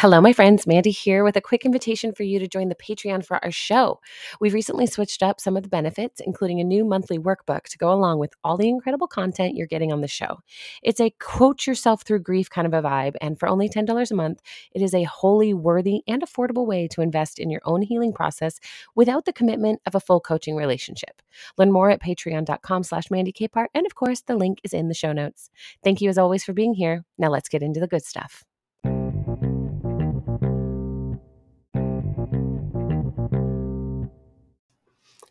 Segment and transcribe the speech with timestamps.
[0.00, 0.64] Hello, my friends.
[0.64, 3.98] Mandy here with a quick invitation for you to join the Patreon for our show.
[4.40, 7.92] We've recently switched up some of the benefits, including a new monthly workbook to go
[7.92, 10.38] along with all the incredible content you're getting on the show.
[10.84, 14.14] It's a quote yourself through grief kind of a vibe, and for only $10 a
[14.14, 14.40] month,
[14.72, 18.60] it is a wholly worthy and affordable way to invest in your own healing process
[18.94, 21.20] without the commitment of a full coaching relationship.
[21.56, 23.34] Learn more at patreon.com slash Mandy
[23.74, 25.50] and of course, the link is in the show notes.
[25.82, 27.04] Thank you as always for being here.
[27.18, 28.44] Now let's get into the good stuff.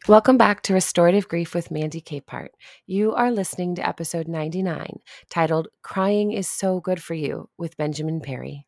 [0.08, 2.52] Welcome back to Restorative Grief with Mandy Capehart.
[2.86, 8.22] You are listening to episode 99, titled Crying is So Good for You with Benjamin
[8.22, 8.66] Perry.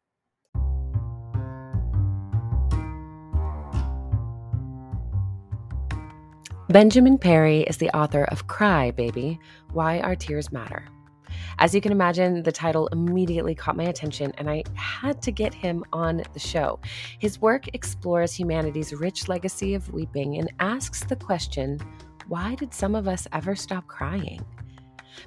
[6.68, 9.40] Benjamin Perry is the author of Cry, Baby
[9.72, 10.90] Why Our Tears Matter.
[11.58, 15.54] As you can imagine, the title immediately caught my attention, and I had to get
[15.54, 16.80] him on the show.
[17.20, 21.80] His work explores humanity's rich legacy of weeping and asks the question
[22.28, 24.46] why did some of us ever stop crying?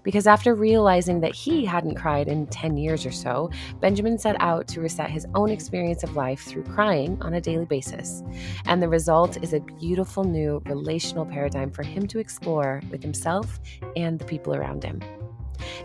[0.03, 4.69] Because after realizing that he hadn't cried in 10 years or so, Benjamin set out
[4.69, 8.23] to reset his own experience of life through crying on a daily basis.
[8.67, 13.61] And the result is a beautiful new relational paradigm for him to explore with himself
[13.97, 15.01] and the people around him.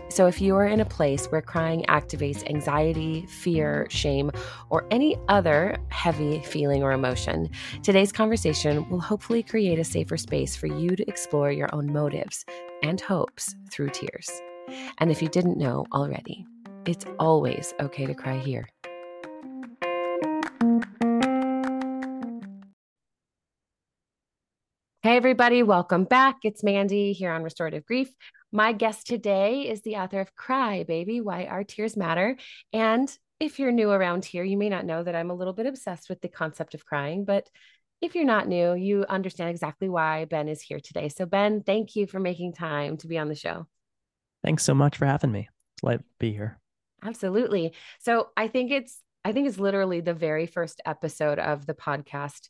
[0.08, 4.30] So, if you are in a place where crying activates anxiety, fear, shame,
[4.70, 7.50] or any other heavy feeling or emotion,
[7.82, 12.44] today's conversation will hopefully create a safer space for you to explore your own motives
[12.82, 14.30] and hopes through tears.
[14.98, 16.46] And if you didn't know already,
[16.86, 18.68] it's always okay to cry here.
[25.08, 26.36] Hey, everybody, welcome back.
[26.44, 28.14] It's Mandy here on Restorative Grief.
[28.52, 32.36] My guest today is the author of Cry, Baby Why Our Tears Matter.
[32.74, 35.64] And if you're new around here, you may not know that I'm a little bit
[35.64, 37.48] obsessed with the concept of crying, but
[38.02, 41.08] if you're not new, you understand exactly why Ben is here today.
[41.08, 43.66] So, Ben, thank you for making time to be on the show.
[44.44, 45.48] Thanks so much for having me.
[45.84, 46.58] It's to be here.
[47.02, 47.72] Absolutely.
[47.98, 52.48] So, I think it's I think it's literally the very first episode of the podcast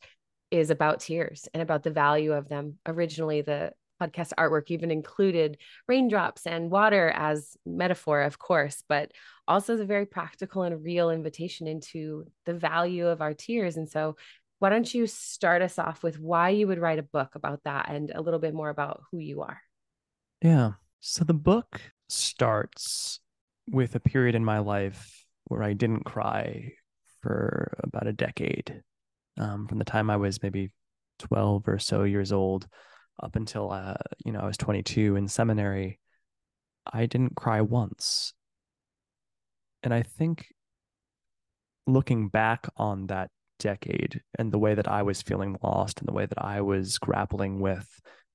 [0.51, 2.79] is about tears and about the value of them.
[2.87, 9.13] Originally, the podcast artwork even included raindrops and water as metaphor, of course, but
[9.47, 13.77] also the very practical and real invitation into the value of our tears.
[13.77, 14.17] And so,
[14.61, 17.91] why don't you start us off with why you would write a book about that
[17.91, 19.61] and a little bit more about who you are?
[20.43, 20.73] Yeah.
[21.01, 23.21] So, the book starts
[23.71, 26.73] with a period in my life where I didn't cry
[27.21, 28.83] for about a decade
[29.39, 30.71] um, from the time I was maybe
[31.21, 32.67] 12 or so years old
[33.23, 33.95] up until uh,
[34.25, 35.99] you know I was 22 in seminary.
[36.91, 38.33] I didn't cry once.
[39.83, 40.47] And I think
[41.87, 46.13] looking back on that decade and the way that I was feeling lost and the
[46.13, 47.87] way that I was grappling with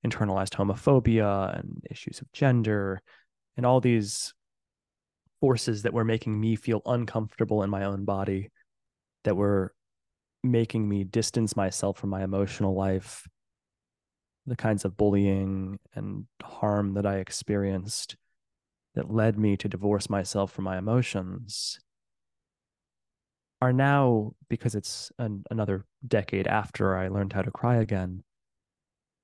[0.05, 3.01] internalized homophobia and issues of gender
[3.55, 4.33] and all these
[5.39, 8.51] forces that were making me feel uncomfortable in my own body
[9.23, 9.72] that were
[10.43, 13.27] making me distance myself from my emotional life,
[14.45, 18.17] the kinds of bullying and harm that I experienced
[18.95, 21.79] that led me to divorce myself from my emotions
[23.61, 28.23] are now, because it's an, another decade after I learned how to cry again,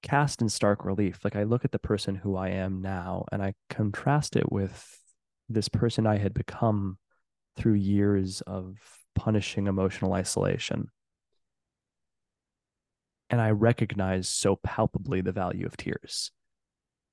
[0.01, 1.19] cast in stark relief.
[1.25, 4.97] Like I look at the person who I am now and I contrast it with
[5.49, 6.97] this person I had become
[7.57, 8.77] through years of
[9.15, 10.87] punishing emotional isolation
[13.29, 16.31] and I recognize so palpably the value of tears.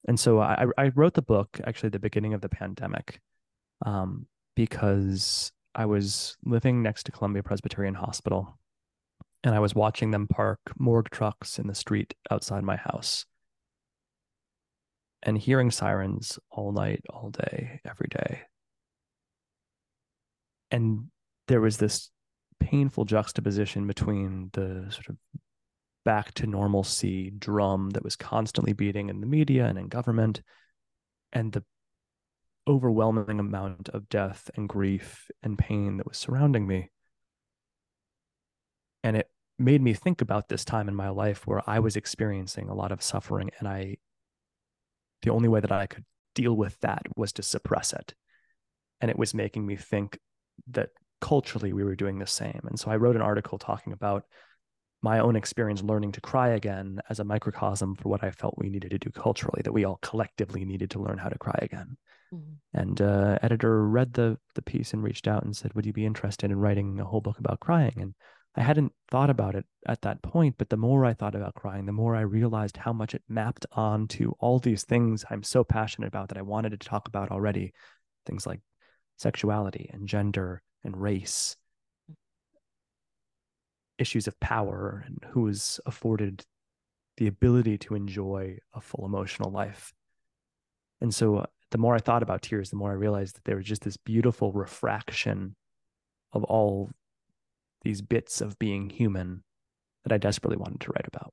[0.08, 3.20] And so I, I wrote the book actually at the beginning of the pandemic
[3.84, 8.58] um, because I was living next to Columbia Presbyterian Hospital
[9.44, 13.26] and I was watching them park morgue trucks in the street outside my house
[15.22, 18.42] and hearing sirens all night, all day, every day.
[20.70, 21.08] And
[21.48, 22.10] there was this
[22.60, 25.16] painful juxtaposition between the sort of
[26.06, 30.40] back to normalcy drum that was constantly beating in the media and in government.
[31.32, 31.64] And the
[32.66, 36.90] overwhelming amount of death and grief and pain that was surrounding me.
[39.04, 42.68] And it made me think about this time in my life where i was experiencing
[42.68, 43.96] a lot of suffering and i
[45.22, 46.04] the only way that i could
[46.36, 48.14] deal with that was to suppress it.
[49.00, 50.18] And it was making me think
[50.70, 52.60] that culturally we were doing the same.
[52.64, 54.24] And so i wrote an article talking about
[55.02, 58.70] my own experience learning to cry again as a microcosm for what I felt we
[58.70, 61.96] needed to do culturally, that we all collectively needed to learn how to cry again.
[62.32, 62.80] Mm-hmm.
[62.80, 66.06] And uh, editor read the the piece and reached out and said, "Would you be
[66.06, 68.14] interested in writing a whole book about crying?" And
[68.56, 71.84] I hadn't thought about it at that point, but the more I thought about crying,
[71.84, 76.08] the more I realized how much it mapped onto all these things I'm so passionate
[76.08, 77.74] about that I wanted to talk about already.
[78.24, 78.60] Things like
[79.18, 81.56] sexuality and gender and race,
[83.98, 86.44] issues of power, and who is afforded
[87.16, 89.92] the ability to enjoy a full emotional life.
[91.00, 93.56] And so uh, the more I thought about tears, the more I realized that there
[93.56, 95.56] was just this beautiful refraction
[96.32, 96.90] of all
[97.82, 99.42] these bits of being human
[100.04, 101.32] that I desperately wanted to write about.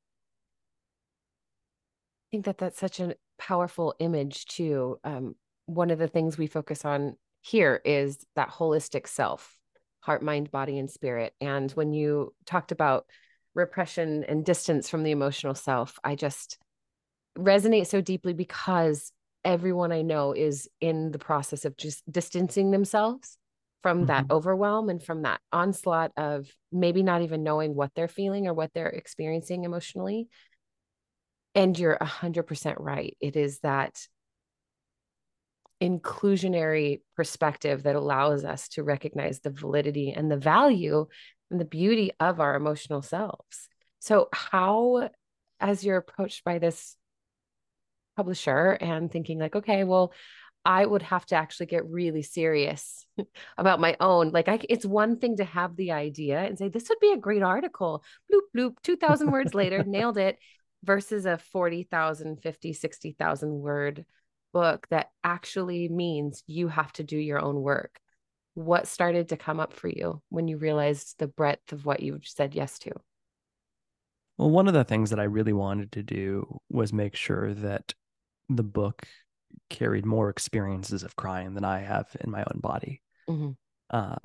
[2.27, 4.99] I think that that's such a powerful image too.
[5.03, 9.57] Um, one of the things we focus on here is that holistic self,
[10.03, 11.33] heart, mind, body, and spirit.
[11.39, 13.05] And when you talked about
[13.55, 16.57] repression and distance from the emotional self, I just
[17.37, 19.13] resonate so deeply because
[19.45, 23.37] everyone I know is in the process of just distancing themselves
[23.81, 24.07] from mm-hmm.
[24.07, 28.53] that overwhelm and from that onslaught of maybe not even knowing what they're feeling or
[28.53, 30.27] what they're experiencing emotionally.
[31.55, 33.15] And you're 100% right.
[33.21, 34.05] It is that
[35.83, 41.05] inclusionary perspective that allows us to recognize the validity and the value
[41.51, 43.67] and the beauty of our emotional selves.
[43.99, 45.09] So, how,
[45.59, 46.95] as you're approached by this
[48.15, 50.13] publisher and thinking, like, okay, well,
[50.65, 53.05] I would have to actually get really serious
[53.57, 54.31] about my own.
[54.31, 57.17] Like, I, it's one thing to have the idea and say, this would be a
[57.17, 58.03] great article.
[58.31, 60.37] Bloop, bloop, 2,000 words later, nailed it,
[60.83, 64.05] versus a 40,000, 50, 60,000 word
[64.53, 67.99] book that actually means you have to do your own work.
[68.53, 72.19] What started to come up for you when you realized the breadth of what you
[72.23, 72.91] said yes to?
[74.37, 77.93] Well, one of the things that I really wanted to do was make sure that
[78.49, 79.03] the book
[79.69, 83.01] carried more experiences of crying than I have in my own body.
[83.29, 83.51] Mm-hmm.
[83.89, 84.15] Uh,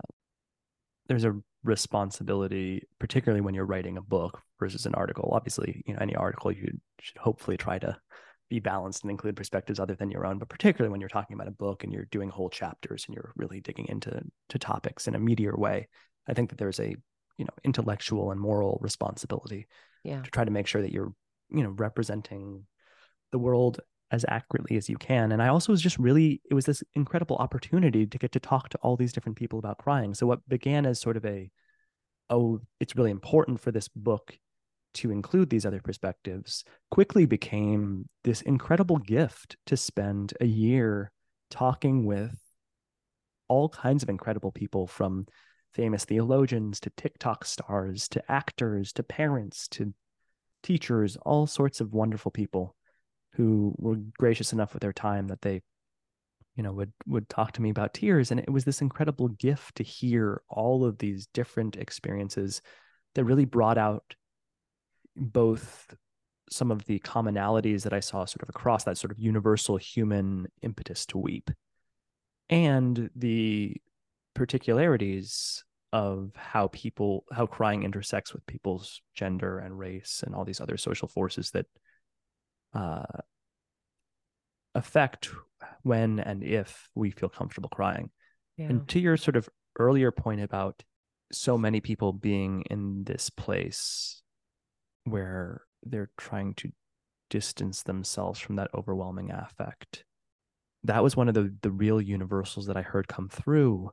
[1.08, 5.30] there's a responsibility, particularly when you're writing a book versus an article.
[5.32, 7.96] Obviously, you know, any article you should hopefully try to
[8.48, 10.38] be balanced and include perspectives other than your own.
[10.38, 13.32] But particularly when you're talking about a book and you're doing whole chapters and you're
[13.36, 15.88] really digging into to topics in a meatier way,
[16.26, 16.96] I think that there's a
[17.36, 19.66] you know intellectual and moral responsibility
[20.04, 20.22] yeah.
[20.22, 21.12] to try to make sure that you're
[21.50, 22.64] you know representing
[23.30, 23.80] the world
[24.10, 25.32] as accurately as you can.
[25.32, 28.70] And I also was just really, it was this incredible opportunity to get to talk
[28.70, 30.14] to all these different people about crying.
[30.14, 31.50] So what began as sort of a,
[32.30, 34.38] oh, it's really important for this book
[34.94, 41.10] to include these other perspectives quickly became this incredible gift to spend a year
[41.50, 42.38] talking with
[43.48, 45.26] all kinds of incredible people from
[45.72, 49.92] famous theologians to TikTok stars to actors to parents to
[50.62, 52.74] teachers, all sorts of wonderful people
[53.34, 55.62] who were gracious enough with their time that they
[56.56, 58.30] you know would would talk to me about tears.
[58.30, 62.60] And it was this incredible gift to hear all of these different experiences
[63.14, 64.16] that really brought out
[65.16, 65.94] both
[66.50, 70.46] some of the commonalities that I saw sort of across that sort of universal human
[70.62, 71.50] impetus to weep
[72.50, 73.76] and the
[74.34, 80.60] particularities of how people how crying intersects with people's gender and race and all these
[80.60, 81.66] other social forces that
[82.74, 83.02] uh,
[84.74, 85.30] affect
[85.82, 88.10] when and if we feel comfortable crying.
[88.56, 88.66] Yeah.
[88.66, 90.82] And to your sort of earlier point about
[91.32, 94.22] so many people being in this place
[95.10, 96.70] where they're trying to
[97.30, 100.04] distance themselves from that overwhelming affect.
[100.84, 103.90] That was one of the the real universals that I heard come through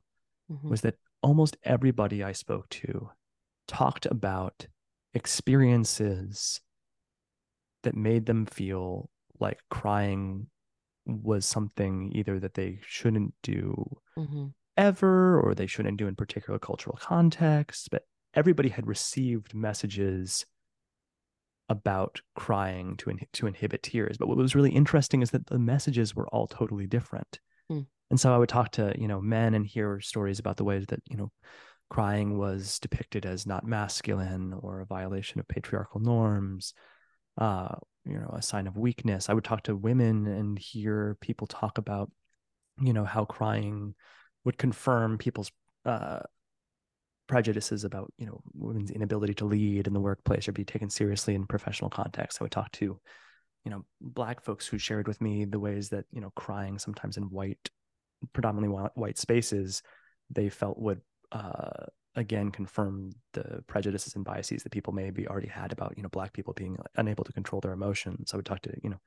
[0.52, 0.70] mm-hmm.
[0.70, 3.10] was that almost everybody I spoke to
[3.68, 4.68] talked about
[5.14, 6.62] experiences
[7.84, 10.48] that made them feel like crying
[11.06, 14.48] was something either that they shouldn't do mm-hmm.
[14.78, 18.04] ever or they shouldn't do in particular cultural contexts but
[18.34, 20.46] everybody had received messages
[21.70, 25.60] about crying to in, to inhibit tears but what was really interesting is that the
[25.60, 27.40] messages were all totally different
[27.72, 27.86] mm.
[28.10, 30.86] and so i would talk to you know men and hear stories about the ways
[30.88, 31.32] that you know
[31.90, 36.74] crying was depicted as not masculine or a violation of patriarchal norms
[37.38, 39.30] uh, you know, a sign of weakness.
[39.30, 42.12] I would talk to women and hear people talk about,
[42.80, 43.96] you know, how crying
[44.44, 45.52] would confirm people's
[45.86, 46.20] uh,
[47.28, 51.36] prejudices about, you know, women's inability to lead in the workplace or be taken seriously
[51.36, 52.40] in professional context.
[52.40, 53.00] I would talk to,
[53.66, 57.18] you know, black folks who shared with me the ways that, you know, crying sometimes
[57.18, 57.70] in white,
[58.34, 59.82] predominantly white spaces,
[60.30, 61.02] they felt would
[61.32, 66.10] uh, again confirm the prejudices and biases that people maybe already had about you know
[66.10, 69.00] black people being unable to control their emotions i would talk to you know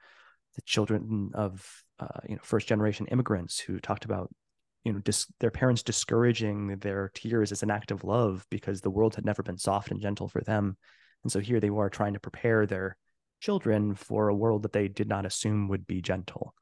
[0.55, 4.31] the children of uh, you know first generation immigrants who talked about
[4.89, 8.91] you know dis- their parents discouraging their tears as an act of love because the
[8.91, 10.77] world had never been soft and gentle for them
[11.23, 12.97] and so here they were trying to prepare their
[13.41, 16.55] children for a world that they did not assume would be gentle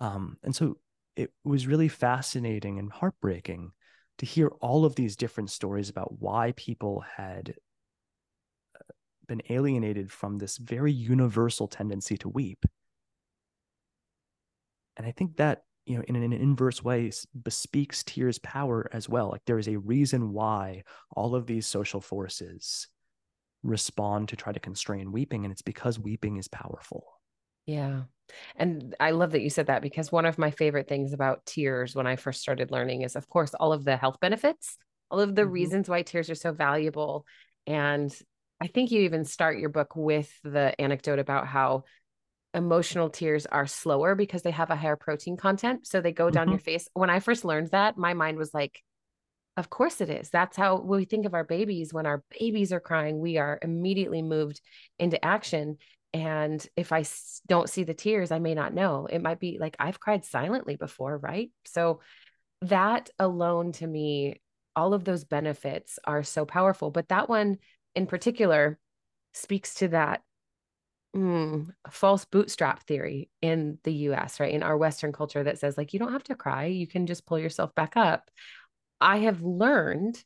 [0.00, 0.76] um, and so
[1.14, 3.70] it was really fascinating and heartbreaking
[4.18, 7.54] to hear all of these different stories about why people had
[8.74, 8.92] uh,
[9.26, 12.66] been alienated from this very universal tendency to weep.
[14.96, 17.10] And I think that, you know, in an inverse way,
[17.42, 19.30] bespeaks tears' power as well.
[19.30, 20.84] Like there is a reason why
[21.16, 22.86] all of these social forces
[23.62, 27.04] respond to try to constrain weeping, and it's because weeping is powerful.
[27.66, 28.02] Yeah.
[28.56, 31.94] And I love that you said that because one of my favorite things about tears
[31.94, 34.76] when I first started learning is, of course, all of the health benefits,
[35.10, 35.50] all of the mm-hmm.
[35.50, 37.26] reasons why tears are so valuable.
[37.66, 38.14] And
[38.60, 41.84] I think you even start your book with the anecdote about how
[42.54, 45.86] emotional tears are slower because they have a higher protein content.
[45.86, 46.52] So they go down mm-hmm.
[46.52, 46.88] your face.
[46.94, 48.82] When I first learned that, my mind was like,
[49.56, 50.30] of course it is.
[50.30, 51.92] That's how we think of our babies.
[51.92, 54.60] When our babies are crying, we are immediately moved
[54.98, 55.76] into action.
[56.12, 57.04] And if I
[57.46, 59.06] don't see the tears, I may not know.
[59.06, 61.50] It might be like I've cried silently before, right?
[61.66, 62.00] So
[62.62, 64.40] that alone to me,
[64.74, 66.90] all of those benefits are so powerful.
[66.90, 67.58] But that one
[67.94, 68.78] in particular
[69.34, 70.22] speaks to that
[71.14, 74.52] mm, false bootstrap theory in the US, right?
[74.52, 77.26] In our Western culture that says, like, you don't have to cry, you can just
[77.26, 78.30] pull yourself back up.
[79.00, 80.22] I have learned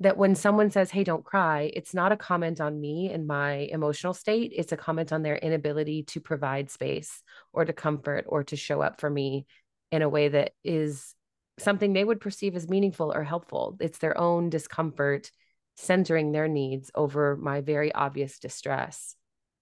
[0.00, 3.68] that when someone says, Hey, don't cry, it's not a comment on me and my
[3.70, 4.52] emotional state.
[4.54, 8.80] It's a comment on their inability to provide space or to comfort or to show
[8.80, 9.46] up for me
[9.90, 11.14] in a way that is
[11.58, 13.76] something they would perceive as meaningful or helpful.
[13.80, 15.30] It's their own discomfort
[15.76, 19.16] centering their needs over my very obvious distress.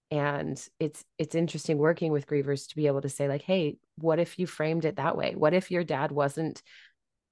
[0.09, 4.19] And it's it's interesting working with grievers to be able to say like, "Hey, what
[4.19, 5.33] if you framed it that way?
[5.35, 6.61] What if your dad wasn't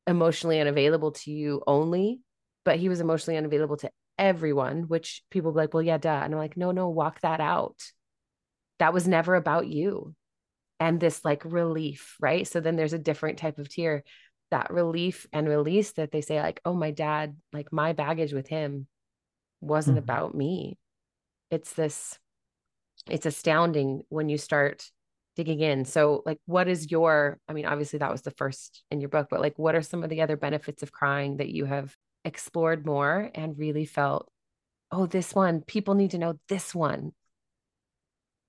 [0.08, 2.20] emotionally unavailable to you only
[2.65, 6.22] but he was emotionally unavailable to everyone, which people be like, well, yeah, duh.
[6.24, 7.79] And I'm like, no, no, walk that out.
[8.79, 10.15] That was never about you.
[10.79, 12.46] And this like relief, right?
[12.46, 14.03] So then there's a different type of tear,
[14.51, 18.48] that relief and release that they say, like, oh, my dad, like my baggage with
[18.48, 18.88] him
[19.62, 20.03] wasn't mm-hmm.
[20.03, 20.77] about me.
[21.50, 22.17] It's this,
[23.09, 24.89] it's astounding when you start
[25.35, 25.85] digging in.
[25.85, 29.27] So, like, what is your, I mean, obviously that was the first in your book,
[29.29, 32.85] but like, what are some of the other benefits of crying that you have explored
[32.85, 34.29] more and really felt,
[34.91, 37.12] oh, this one, people need to know this one.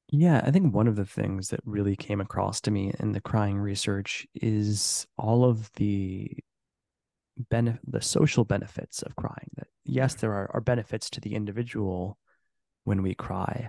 [0.08, 3.20] Yeah, I think one of the things that really came across to me in the
[3.20, 6.30] crying research is all of the
[7.50, 12.16] benefit the social benefits of crying that yes there are, are benefits to the individual
[12.84, 13.68] when we cry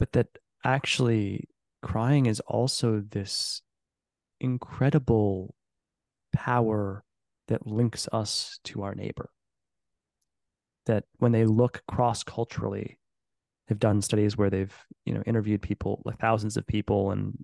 [0.00, 0.26] but that
[0.64, 1.48] actually
[1.82, 3.62] crying is also this
[4.40, 5.54] incredible
[6.32, 7.04] power
[7.48, 9.28] that links us to our neighbor.
[10.86, 12.98] That when they look cross culturally,
[13.68, 17.34] they've done studies where they've you know interviewed people like thousands of people in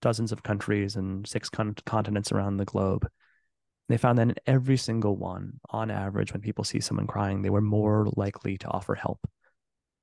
[0.00, 3.08] dozens of countries and six con- continents around the globe.
[3.88, 7.50] They found that in every single one, on average, when people see someone crying, they
[7.50, 9.20] were more likely to offer help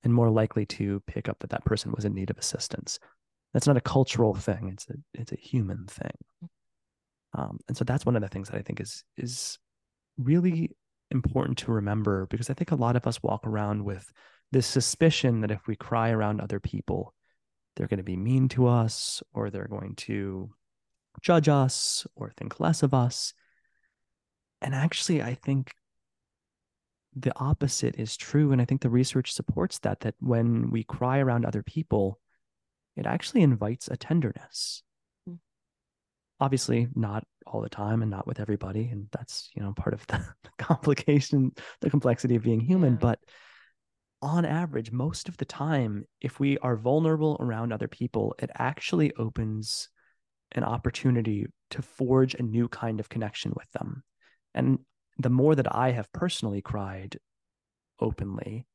[0.03, 2.99] and more likely to pick up that that person was in need of assistance.
[3.53, 6.49] That's not a cultural thing; it's a it's a human thing.
[7.35, 9.59] Um, and so that's one of the things that I think is is
[10.17, 10.71] really
[11.11, 14.11] important to remember because I think a lot of us walk around with
[14.51, 17.13] this suspicion that if we cry around other people,
[17.75, 20.49] they're going to be mean to us or they're going to
[21.21, 23.33] judge us or think less of us.
[24.61, 25.73] And actually, I think
[27.15, 28.51] the opposite is true.
[28.51, 32.19] And I think the research supports that, that when we cry around other people,
[32.95, 34.83] it actually invites a tenderness
[35.29, 35.37] mm.
[36.39, 40.05] obviously not all the time and not with everybody and that's you know part of
[40.07, 41.51] the, the complication
[41.81, 42.99] the complexity of being human yeah.
[42.99, 43.19] but
[44.21, 49.13] on average most of the time if we are vulnerable around other people it actually
[49.15, 49.89] opens
[50.53, 54.03] an opportunity to forge a new kind of connection with them
[54.53, 54.79] and
[55.17, 57.17] the more that i have personally cried
[57.99, 58.65] openly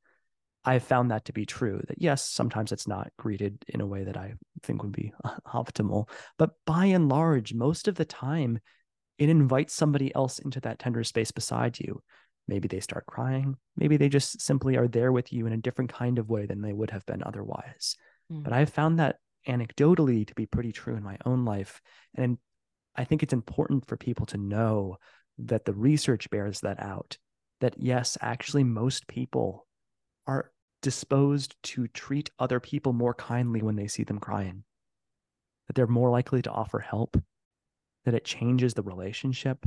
[0.64, 1.80] I've found that to be true.
[1.88, 5.12] That yes, sometimes it's not greeted in a way that I think would be
[5.47, 8.59] optimal, but by and large, most of the time,
[9.16, 12.02] it invites somebody else into that tender space beside you.
[12.47, 13.57] Maybe they start crying.
[13.76, 16.61] Maybe they just simply are there with you in a different kind of way than
[16.61, 17.97] they would have been otherwise.
[18.30, 18.45] Mm.
[18.45, 19.16] But I've found that
[19.47, 21.80] anecdotally to be pretty true in my own life.
[22.14, 22.37] And
[22.95, 24.99] I think it's important for people to know
[25.38, 27.18] that the research bears that out
[27.61, 29.66] that yes, actually, most people
[30.26, 30.50] are
[30.83, 34.64] disposed to treat other people more kindly when they see them crying,
[35.66, 37.16] that they're more likely to offer help,
[38.04, 39.66] that it changes the relationship.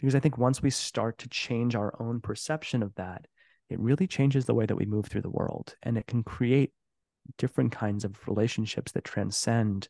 [0.00, 3.26] Because I think once we start to change our own perception of that,
[3.68, 6.72] it really changes the way that we move through the world and it can create
[7.36, 9.88] different kinds of relationships that transcend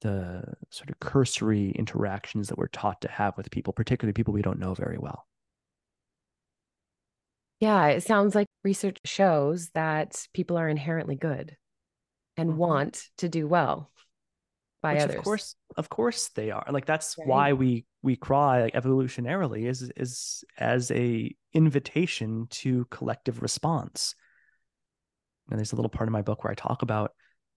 [0.00, 4.42] the sort of cursory interactions that we're taught to have with people, particularly people we
[4.42, 5.26] don't know very well.
[7.60, 11.56] Yeah, it sounds like research shows that people are inherently good
[12.36, 12.58] and mm-hmm.
[12.58, 13.90] want to do well
[14.82, 15.16] by Which others.
[15.16, 16.64] Of course, of course they are.
[16.70, 17.28] Like that's right.
[17.28, 24.14] why we we cry like, evolutionarily is is as a invitation to collective response.
[25.50, 27.12] And there's a little part of my book where I talk about,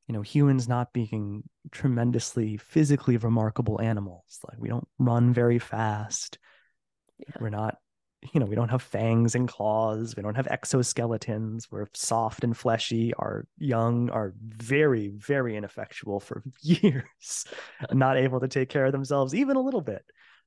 [0.07, 4.39] you know, humans not being tremendously physically remarkable animals.
[4.49, 6.37] Like we don't run very fast.
[7.19, 7.35] Yeah.
[7.39, 7.77] We're not
[8.33, 10.15] you know, we don't have fangs and claws.
[10.15, 11.67] We don't have exoskeletons.
[11.69, 13.13] We're soft and fleshy.
[13.15, 17.45] Our young are very, very ineffectual for years,
[17.91, 20.03] not able to take care of themselves even a little bit.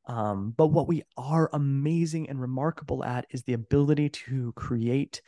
[0.06, 5.20] Um, but what we are amazing and remarkable at is the ability to create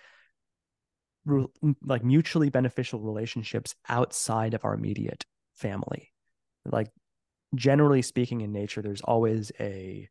[1.29, 6.13] re- like mutually beneficial relationships outside of our immediate family.
[6.65, 6.89] Like
[7.55, 10.09] generally speaking, in nature, there's always a,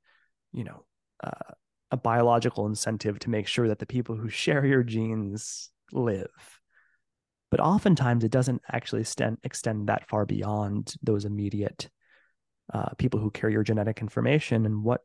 [0.53, 0.85] you know,
[1.23, 1.53] uh,
[1.91, 6.29] a biological incentive to make sure that the people who share your genes live.
[7.49, 11.89] But oftentimes it doesn't actually extend, extend that far beyond those immediate
[12.73, 15.01] uh, people who carry your genetic information and what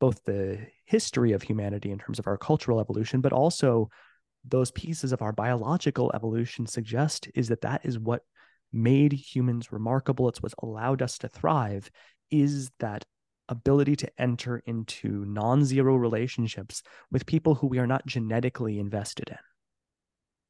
[0.00, 3.90] both the history of humanity in terms of our cultural evolution, but also
[4.44, 8.22] those pieces of our biological evolution suggest is that that is what
[8.72, 10.28] made humans remarkable.
[10.28, 11.90] It's what allowed us to thrive
[12.30, 13.04] is that
[13.48, 19.30] ability to enter into non zero relationships with people who we are not genetically invested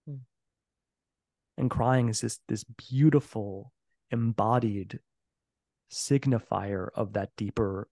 [0.07, 0.15] in.
[0.15, 0.21] Mm.
[1.57, 3.73] And crying is this, this beautiful,
[4.11, 5.01] embodied
[5.91, 7.89] signifier of that deeper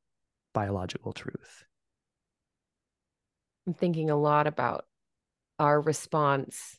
[0.53, 1.65] biological truth.
[3.67, 4.87] I'm thinking a lot about
[5.59, 6.79] our response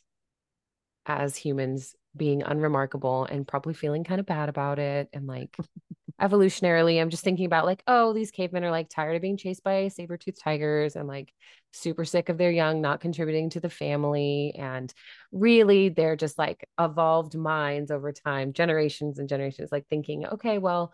[1.06, 5.56] as humans being unremarkable and probably feeling kind of bad about it and like
[6.22, 9.64] evolutionarily i'm just thinking about like oh these cavemen are like tired of being chased
[9.64, 11.32] by saber-toothed tigers and like
[11.72, 14.92] super sick of their young not contributing to the family and
[15.32, 20.92] really they're just like evolved minds over time generations and generations like thinking okay well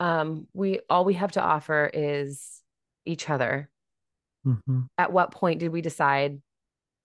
[0.00, 2.60] um we all we have to offer is
[3.06, 3.70] each other
[4.46, 4.82] mm-hmm.
[4.98, 6.42] at what point did we decide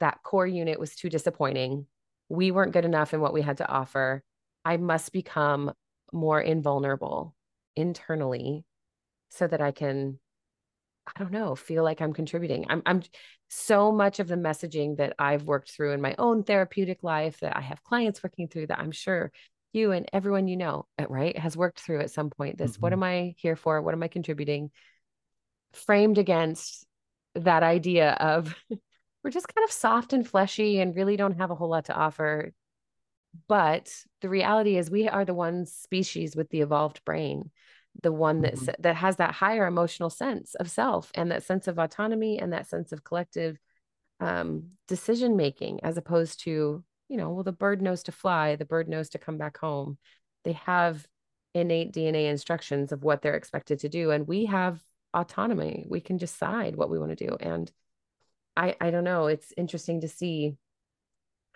[0.04, 1.88] that core unit was too disappointing
[2.30, 4.24] we weren't good enough in what we had to offer
[4.63, 5.72] i must become
[6.12, 7.36] more invulnerable
[7.76, 8.63] internally
[9.30, 10.20] so that I can
[11.06, 12.66] I don't know, feel like I'm contributing.
[12.70, 13.02] I'm I'm
[13.50, 17.58] so much of the messaging that I've worked through in my own therapeutic life that
[17.58, 19.32] I have clients working through that I'm sure
[19.74, 22.82] you and everyone you know, uh, right, has worked through at some point this mm-hmm.
[22.82, 23.82] what am I here for?
[23.82, 24.72] What am I contributing?
[25.74, 26.86] Framed against
[27.36, 28.56] that idea of
[29.23, 31.95] we're just kind of soft and fleshy and really don't have a whole lot to
[31.95, 32.53] offer.
[33.47, 37.51] But the reality is we are the one species with the evolved brain
[38.01, 38.81] the one that mm-hmm.
[38.81, 42.67] that has that higher emotional sense of self and that sense of autonomy and that
[42.67, 43.59] sense of collective
[44.19, 48.65] um, decision making as opposed to you know well the bird knows to fly the
[48.65, 49.97] bird knows to come back home
[50.43, 51.05] they have
[51.53, 54.81] innate dna instructions of what they're expected to do and we have
[55.13, 57.71] autonomy we can decide what we want to do and
[58.56, 60.56] i i don't know it's interesting to see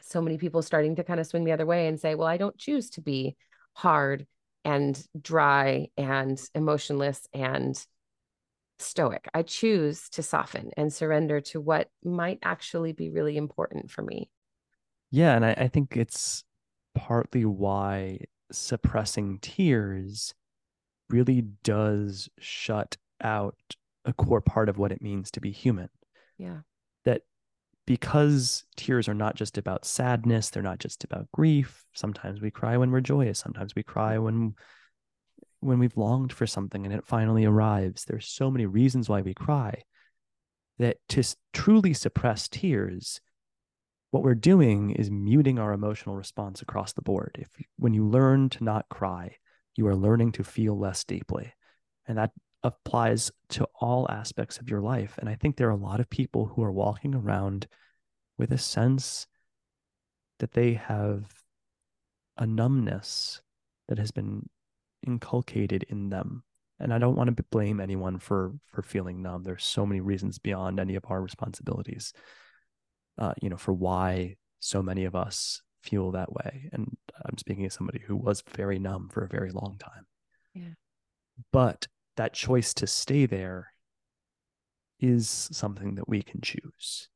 [0.01, 2.37] so many people starting to kind of swing the other way and say well i
[2.37, 3.35] don't choose to be
[3.73, 4.25] hard
[4.65, 7.85] and dry and emotionless and
[8.79, 9.27] stoic.
[9.33, 14.29] I choose to soften and surrender to what might actually be really important for me.
[15.11, 15.35] Yeah.
[15.35, 16.43] And I, I think it's
[16.95, 18.19] partly why
[18.51, 20.33] suppressing tears
[21.09, 23.55] really does shut out
[24.05, 25.89] a core part of what it means to be human.
[26.37, 26.59] Yeah.
[27.87, 31.85] Because tears are not just about sadness, they're not just about grief.
[31.93, 34.53] Sometimes we cry when we're joyous, sometimes we cry when
[35.59, 38.05] when we've longed for something and it finally arrives.
[38.05, 39.81] There's so many reasons why we cry
[40.77, 41.23] that to
[41.53, 43.21] truly suppress tears,
[44.11, 47.37] what we're doing is muting our emotional response across the board.
[47.39, 49.37] If when you learn to not cry,
[49.75, 51.53] you are learning to feel less deeply.
[52.07, 52.31] And that
[52.63, 55.17] applies to all aspects of your life.
[55.19, 57.67] And I think there are a lot of people who are walking around
[58.37, 59.27] with a sense
[60.39, 61.25] that they have
[62.37, 63.41] a numbness
[63.87, 64.47] that has been
[65.05, 66.43] inculcated in them
[66.79, 69.43] and I don't want to blame anyone for for feeling numb.
[69.43, 72.13] There's so many reasons beyond any of our responsibilities,
[73.17, 76.69] uh, you know, for why so many of us feel that way.
[76.73, 80.05] And I'm speaking as somebody who was very numb for a very long time.
[80.53, 80.73] Yeah.
[81.51, 83.73] But that choice to stay there
[84.99, 87.09] is something that we can choose.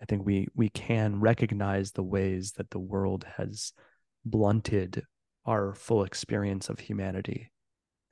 [0.00, 3.72] I think we we can recognize the ways that the world has
[4.24, 5.02] blunted
[5.44, 7.52] our full experience of humanity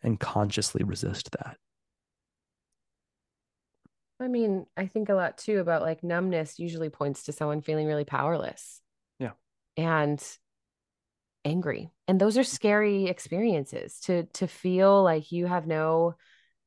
[0.03, 1.57] and consciously resist that.
[4.21, 7.87] I mean, I think a lot too about like numbness usually points to someone feeling
[7.87, 8.81] really powerless.
[9.19, 9.33] Yeah.
[9.77, 10.23] And
[11.49, 11.91] angry.
[12.07, 16.15] And those are scary experiences to to feel like you have no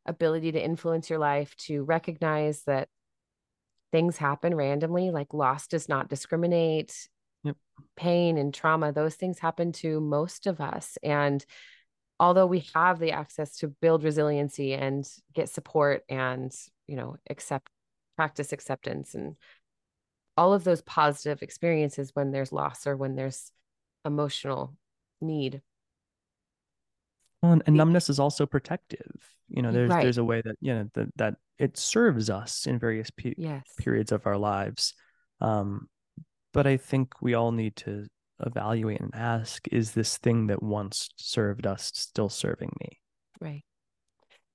[0.06, 2.90] ability to influence your life, to recognize that
[3.92, 7.08] things happen randomly, like loss does not discriminate.
[7.44, 7.58] Yep.
[7.96, 10.98] Pain and trauma, those things happen to most of us.
[11.04, 11.46] And
[12.20, 16.52] although we have the access to build resiliency and get support and,
[16.88, 17.70] you know, accept,
[18.16, 19.36] practice acceptance and
[20.38, 23.52] all of those positive experiences when there's loss or when there's
[24.06, 24.76] emotional
[25.20, 25.62] need.
[27.42, 29.12] Well, and, and numbness is also protective.
[29.50, 30.04] You know, there's Right.
[30.04, 33.64] there's a way that you know that that it serves us in various pe- Yes.
[33.78, 34.94] periods of our lives.
[35.40, 35.90] Um,
[36.54, 38.08] but I think we all need to
[38.46, 43.00] evaluate and ask: Is this thing that once served us still serving me?
[43.40, 43.64] Right.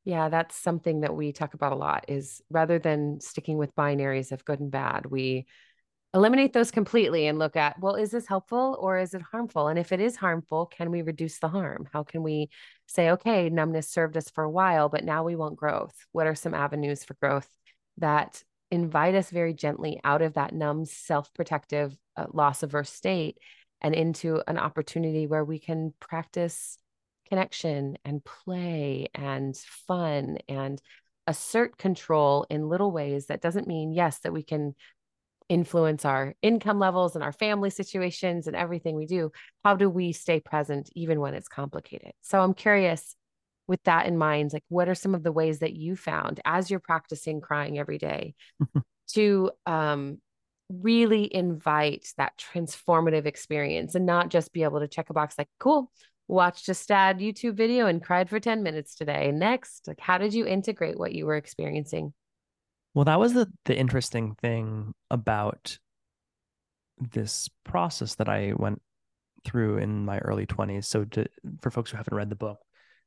[0.04, 4.30] Yeah, that's something that we talk about a lot is rather than sticking with binaries
[4.30, 5.46] of good and bad, we
[6.16, 9.68] eliminate those completely and look at, well, is this helpful or is it harmful?
[9.68, 11.86] And if it is harmful, can we reduce the harm?
[11.92, 12.48] How can we
[12.86, 15.94] say, okay, numbness served us for a while, but now we want growth?
[16.12, 17.48] What are some avenues for growth
[17.98, 23.36] that invite us very gently out of that numb, self protective, uh, loss averse state
[23.82, 26.78] and into an opportunity where we can practice
[27.28, 30.80] connection and play and fun and
[31.26, 34.74] assert control in little ways that doesn't mean yes that we can
[35.48, 39.30] influence our income levels and our family situations and everything we do
[39.64, 42.12] how do we stay present even when it's complicated?
[42.22, 43.14] So i'm curious
[43.66, 46.70] with that in mind like what are some of the ways that you found as
[46.70, 48.34] you're practicing crying every day
[49.08, 50.18] to um
[50.68, 55.48] really invite that transformative experience and not just be able to check a box like
[55.60, 55.92] cool
[56.28, 59.30] watched a sad youtube video and cried for 10 minutes today.
[59.32, 62.12] Next like how did you integrate what you were experiencing
[62.96, 65.78] Well, that was the the interesting thing about
[66.98, 68.80] this process that I went
[69.44, 70.86] through in my early 20s.
[70.86, 71.26] So to,
[71.60, 72.58] for folks who haven't read the book,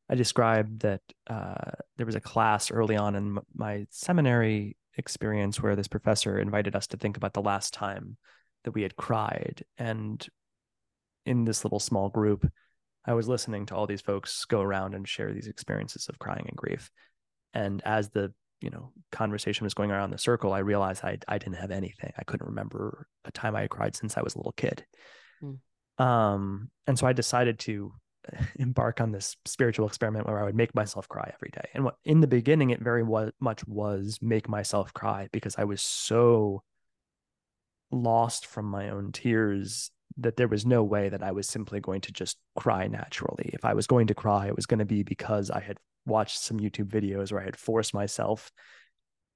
[0.07, 5.75] I described that uh, there was a class early on in my seminary experience where
[5.75, 8.17] this professor invited us to think about the last time
[8.65, 9.63] that we had cried.
[9.79, 10.23] And
[11.25, 12.47] in this little small group,
[13.05, 16.45] I was listening to all these folks go around and share these experiences of crying
[16.47, 16.91] and grief.
[17.55, 21.37] And as the you know conversation was going around the circle, I realized I I
[21.37, 22.13] didn't have anything.
[22.17, 24.85] I couldn't remember a time I cried since I was a little kid.
[25.39, 26.03] Hmm.
[26.03, 27.93] Um, and so I decided to
[28.55, 31.69] embark on this spiritual experiment where I would make myself cry every day.
[31.73, 35.65] And what in the beginning, it very wa- much was make myself cry because I
[35.65, 36.63] was so
[37.91, 39.91] lost from my own tears
[40.21, 43.49] that there was no way that I was simply going to just cry naturally.
[43.53, 46.39] If I was going to cry, it was going to be because I had watched
[46.39, 48.51] some YouTube videos where I had forced myself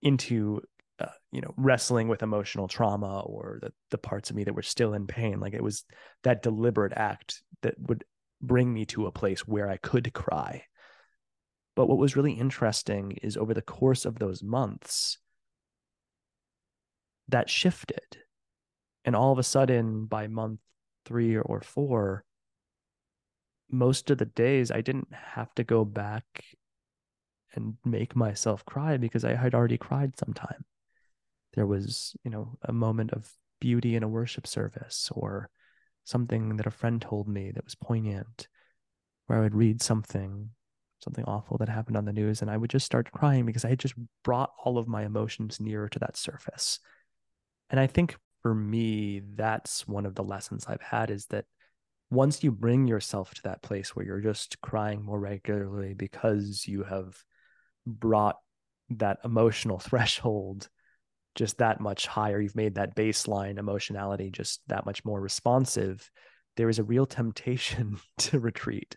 [0.01, 0.61] into
[0.99, 4.61] uh, you know wrestling with emotional trauma or the the parts of me that were
[4.61, 5.39] still in pain.
[5.39, 5.85] Like it was
[6.23, 8.03] that deliberate act that would
[8.41, 10.63] bring me to a place where I could cry.
[11.75, 15.17] But what was really interesting is over the course of those months
[17.29, 18.17] that shifted.
[19.05, 20.59] And all of a sudden by month
[21.05, 22.23] 3 or 4
[23.73, 26.25] most of the days I didn't have to go back
[27.55, 30.65] and make myself cry because I had already cried sometime.
[31.55, 35.49] There was, you know, a moment of beauty in a worship service or
[36.03, 38.47] something that a friend told me that was poignant,
[39.27, 40.49] where I would read something,
[41.03, 43.69] something awful that happened on the news, and I would just start crying because I
[43.69, 46.79] had just brought all of my emotions nearer to that surface.
[47.69, 51.45] And I think for me, that's one of the lessons I've had is that
[52.11, 56.83] once you bring yourself to that place where you're just crying more regularly because you
[56.83, 57.17] have
[57.87, 58.35] brought
[58.89, 60.69] that emotional threshold
[61.35, 66.11] just that much higher, you've made that baseline emotionality just that much more responsive,
[66.57, 68.95] there is a real temptation to retreat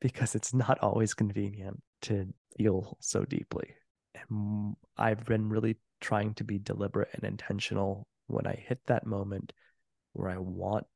[0.00, 3.74] because it's not always convenient to feel so deeply.
[4.30, 9.52] And I've been really trying to be deliberate and intentional when I hit that moment
[10.12, 10.86] where I want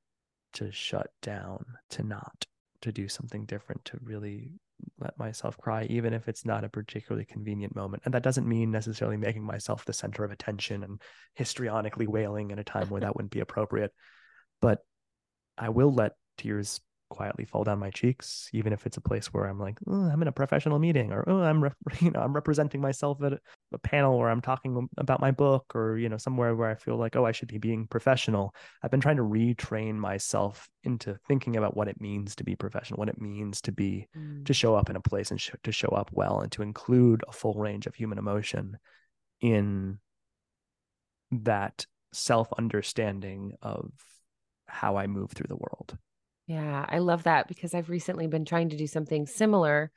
[0.55, 2.47] to shut down, to not,
[2.83, 4.53] to do something different, to really
[4.99, 8.03] let myself cry, even if it's not a particularly convenient moment.
[8.05, 11.01] And that doesn't mean necessarily making myself the center of attention and
[11.39, 13.93] histrionically wailing in a time where that wouldn't be appropriate.
[14.61, 14.81] But
[15.57, 16.81] I will let tears
[17.13, 20.23] quietly fall down my cheeks, even if it's a place where I'm like, oh, I'm
[20.23, 21.71] in a professional meeting, or oh, I'm re-
[22.01, 23.35] you know I'm representing myself at
[23.73, 26.97] a panel where I'm talking about my book, or you know somewhere where I feel
[26.97, 28.55] like oh I should be being professional.
[28.83, 32.99] I've been trying to retrain myself into thinking about what it means to be professional,
[32.99, 34.45] what it means to be mm.
[34.47, 37.23] to show up in a place and sh- to show up well, and to include
[37.29, 38.79] a full range of human emotion
[39.41, 39.99] in
[41.31, 43.91] that self understanding of
[44.67, 45.99] how I move through the world.
[46.53, 49.91] Yeah, I love that because I've recently been trying to do something similar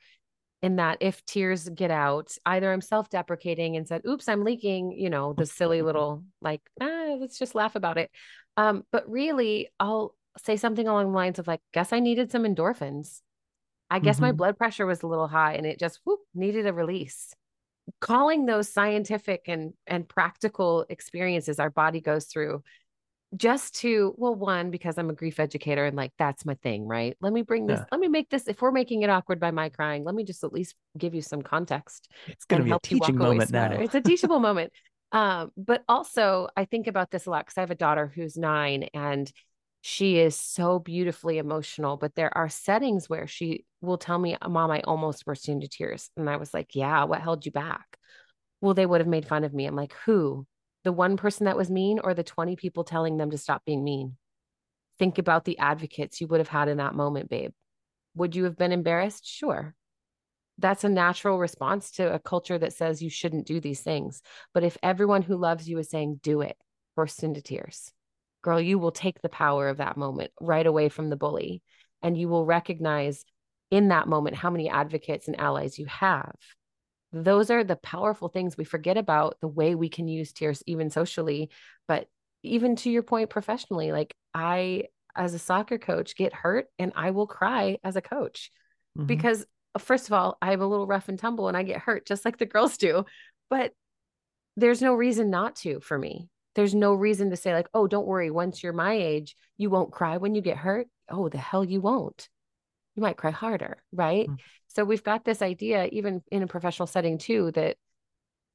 [0.62, 4.92] in that if tears get out, either I'm self deprecating and said, oops, I'm leaking,
[4.92, 8.10] you know, the silly little, like, ah, let's just laugh about it.
[8.56, 12.44] Um, but really, I'll say something along the lines of, like, guess I needed some
[12.44, 13.20] endorphins.
[13.90, 14.24] I guess mm-hmm.
[14.24, 17.34] my blood pressure was a little high and it just whoop, needed a release.
[18.00, 22.62] Calling those scientific and and practical experiences our body goes through
[23.34, 27.16] just to well one because i'm a grief educator and like that's my thing right?
[27.20, 27.84] Let me bring this yeah.
[27.90, 30.44] let me make this if we're making it awkward by my crying let me just
[30.44, 33.72] at least give you some context it's going to be a teaching moment now.
[33.72, 34.72] it's a teachable moment.
[35.12, 38.36] Um, but also i think about this a lot because i have a daughter who's
[38.36, 39.30] nine and
[39.80, 44.70] she is so beautifully emotional but there are settings where she will tell me mom
[44.70, 46.10] i almost burst into tears.
[46.16, 47.98] And i was like yeah what held you back?
[48.60, 49.66] Well they would have made fun of me.
[49.66, 50.46] I'm like who
[50.86, 53.82] the one person that was mean or the 20 people telling them to stop being
[53.82, 54.16] mean?
[55.00, 57.50] Think about the advocates you would have had in that moment, babe.
[58.14, 59.26] Would you have been embarrassed?
[59.26, 59.74] Sure.
[60.58, 64.22] That's a natural response to a culture that says you shouldn't do these things.
[64.54, 66.56] But if everyone who loves you is saying, do it,
[66.94, 67.92] burst into tears,
[68.40, 71.62] girl, you will take the power of that moment right away from the bully.
[72.00, 73.24] And you will recognize
[73.72, 76.36] in that moment how many advocates and allies you have
[77.12, 80.90] those are the powerful things we forget about the way we can use tears even
[80.90, 81.50] socially
[81.88, 82.08] but
[82.42, 87.10] even to your point professionally like i as a soccer coach get hurt and i
[87.10, 88.50] will cry as a coach
[88.96, 89.06] mm-hmm.
[89.06, 91.80] because uh, first of all i have a little rough and tumble and i get
[91.80, 93.04] hurt just like the girls do
[93.48, 93.72] but
[94.56, 96.28] there's no reason not to for me.
[96.54, 99.92] There's no reason to say like oh don't worry once you're my age you won't
[99.92, 100.88] cry when you get hurt.
[101.10, 102.28] Oh the hell you won't
[102.96, 104.34] you might cry harder right mm-hmm.
[104.76, 107.78] So we've got this idea, even in a professional setting too, that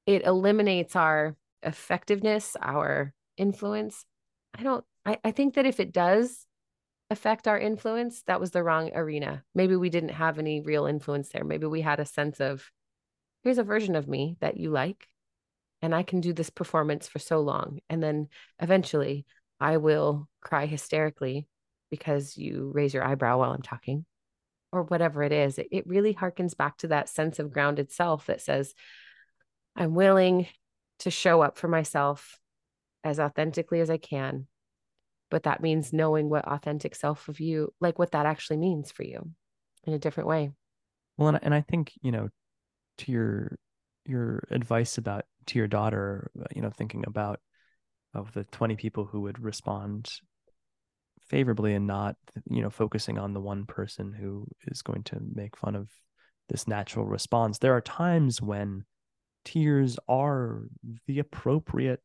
[0.06, 4.06] it eliminates our effectiveness, our influence.
[4.54, 6.46] I don't, I, I think that if it does
[7.10, 9.44] affect our influence, that was the wrong arena.
[9.56, 11.44] Maybe we didn't have any real influence there.
[11.44, 12.70] Maybe we had a sense of,
[13.44, 15.08] here's a version of me that you like,
[15.82, 17.80] and I can do this performance for so long.
[17.90, 18.28] And then
[18.60, 19.26] eventually
[19.60, 21.48] I will cry hysterically
[21.90, 24.06] because you raise your eyebrow while I'm talking
[24.72, 28.26] or whatever it is, it, it really harkens back to that sense of grounded self
[28.28, 28.74] that says,
[29.76, 30.48] I'm willing
[31.00, 32.40] to show up for myself
[33.04, 34.48] as authentically as I can.
[35.30, 39.04] But that means knowing what authentic self of you, like what that actually means for
[39.04, 39.32] you
[39.86, 40.52] in a different way.
[41.18, 42.30] Well, and, and I think, you know,
[43.00, 43.58] to your
[44.06, 47.40] your advice about to your daughter, uh, you know, thinking about
[48.14, 50.12] of the 20 people who would respond
[51.32, 52.18] favorably and not
[52.50, 55.90] you know focusing on the one person who is going to make fun of
[56.50, 58.84] this natural response there are times when
[59.46, 60.64] tears are
[61.08, 62.02] the appropriate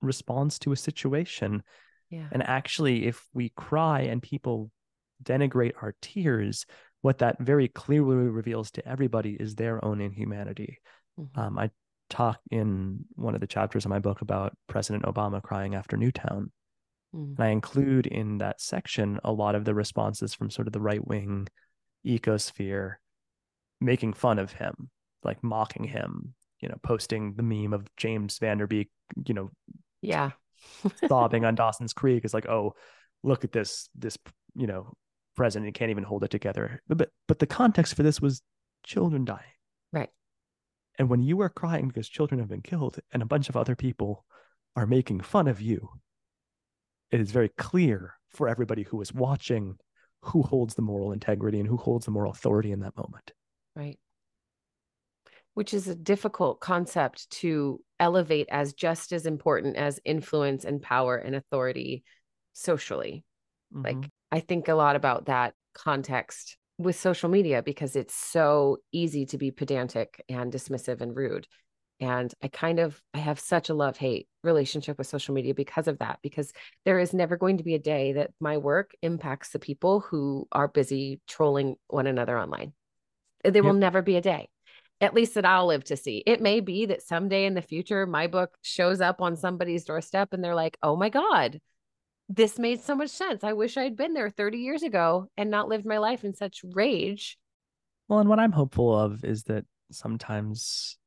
[0.00, 1.62] response to a situation
[2.08, 2.26] yeah.
[2.32, 4.70] and actually if we cry and people
[5.22, 6.64] denigrate our tears
[7.02, 10.78] what that very clearly reveals to everybody is their own inhumanity
[11.20, 11.38] mm-hmm.
[11.38, 11.68] um, i
[12.08, 16.50] talk in one of the chapters of my book about president obama crying after newtown
[17.14, 17.36] Mm.
[17.36, 20.80] And I include in that section a lot of the responses from sort of the
[20.80, 21.48] right wing
[22.06, 22.94] ecosphere
[23.80, 24.90] making fun of him,
[25.22, 28.88] like mocking him, you know, posting the meme of James Van Der Beek,
[29.26, 29.50] you know,
[30.02, 30.30] yeah,
[31.08, 32.74] sobbing on Dawson's Creek is like, oh,
[33.22, 34.16] look at this, this,
[34.54, 34.94] you know,
[35.36, 36.82] president can't even hold it together.
[36.88, 38.42] But but the context for this was
[38.84, 39.42] children dying.
[39.92, 40.10] Right.
[40.98, 43.76] And when you are crying because children have been killed and a bunch of other
[43.76, 44.24] people
[44.74, 45.90] are making fun of you,
[47.10, 49.76] it is very clear for everybody who is watching
[50.22, 53.32] who holds the moral integrity and who holds the moral authority in that moment.
[53.74, 53.98] Right.
[55.54, 61.16] Which is a difficult concept to elevate as just as important as influence and power
[61.16, 62.02] and authority
[62.52, 63.24] socially.
[63.72, 63.84] Mm-hmm.
[63.84, 69.24] Like, I think a lot about that context with social media because it's so easy
[69.26, 71.46] to be pedantic and dismissive and rude
[72.00, 75.88] and i kind of i have such a love hate relationship with social media because
[75.88, 76.52] of that because
[76.84, 80.46] there is never going to be a day that my work impacts the people who
[80.52, 82.72] are busy trolling one another online
[83.44, 84.48] eh, There will never be a day,
[85.00, 86.22] at least that I'll live to see.
[86.26, 90.32] It may be that someday in the future, my book shows up on somebody's doorstep
[90.32, 91.60] and they're like, oh my God,
[92.28, 93.44] this made so much sense.
[93.44, 96.64] I wish I'd been there 30 years ago and not lived my life in such
[96.72, 97.38] rage.
[98.08, 100.98] Well, and what I'm hopeful of is that sometimes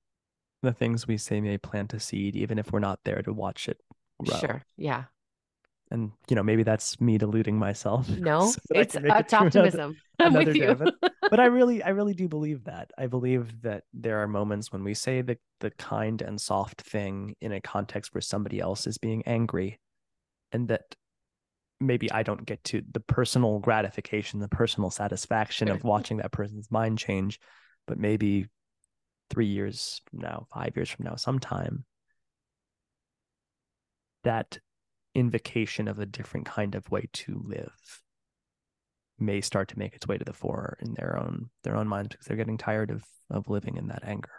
[0.61, 3.69] the things we say may plant a seed, even if we're not there to watch
[3.69, 3.79] it
[4.23, 4.37] grow.
[4.39, 4.63] Sure.
[4.77, 5.05] Yeah.
[5.91, 8.07] And you know, maybe that's me deluding myself.
[8.19, 9.97] No, so it's, it's optimism.
[10.19, 10.91] Another, another
[11.29, 12.91] but I really, I really do believe that.
[12.97, 17.37] I believe that there are moments when we say the the kind and soft thing
[17.39, 19.79] in a context where somebody else is being angry,
[20.51, 20.93] and that
[21.79, 26.69] maybe I don't get to the personal gratification, the personal satisfaction of watching that person's
[26.69, 27.39] mind change,
[27.87, 28.47] but maybe
[29.29, 31.85] three years from now, five years from now, sometime,
[34.23, 34.59] that
[35.15, 38.01] invocation of a different kind of way to live
[39.17, 42.09] may start to make its way to the fore in their own their own minds
[42.09, 44.31] because they're getting tired of of living in that anger.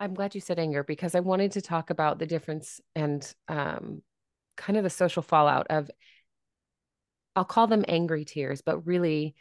[0.00, 4.02] I'm glad you said anger because I wanted to talk about the difference and um,
[4.56, 5.90] kind of the social fallout of
[7.36, 9.34] I'll call them angry tears, but really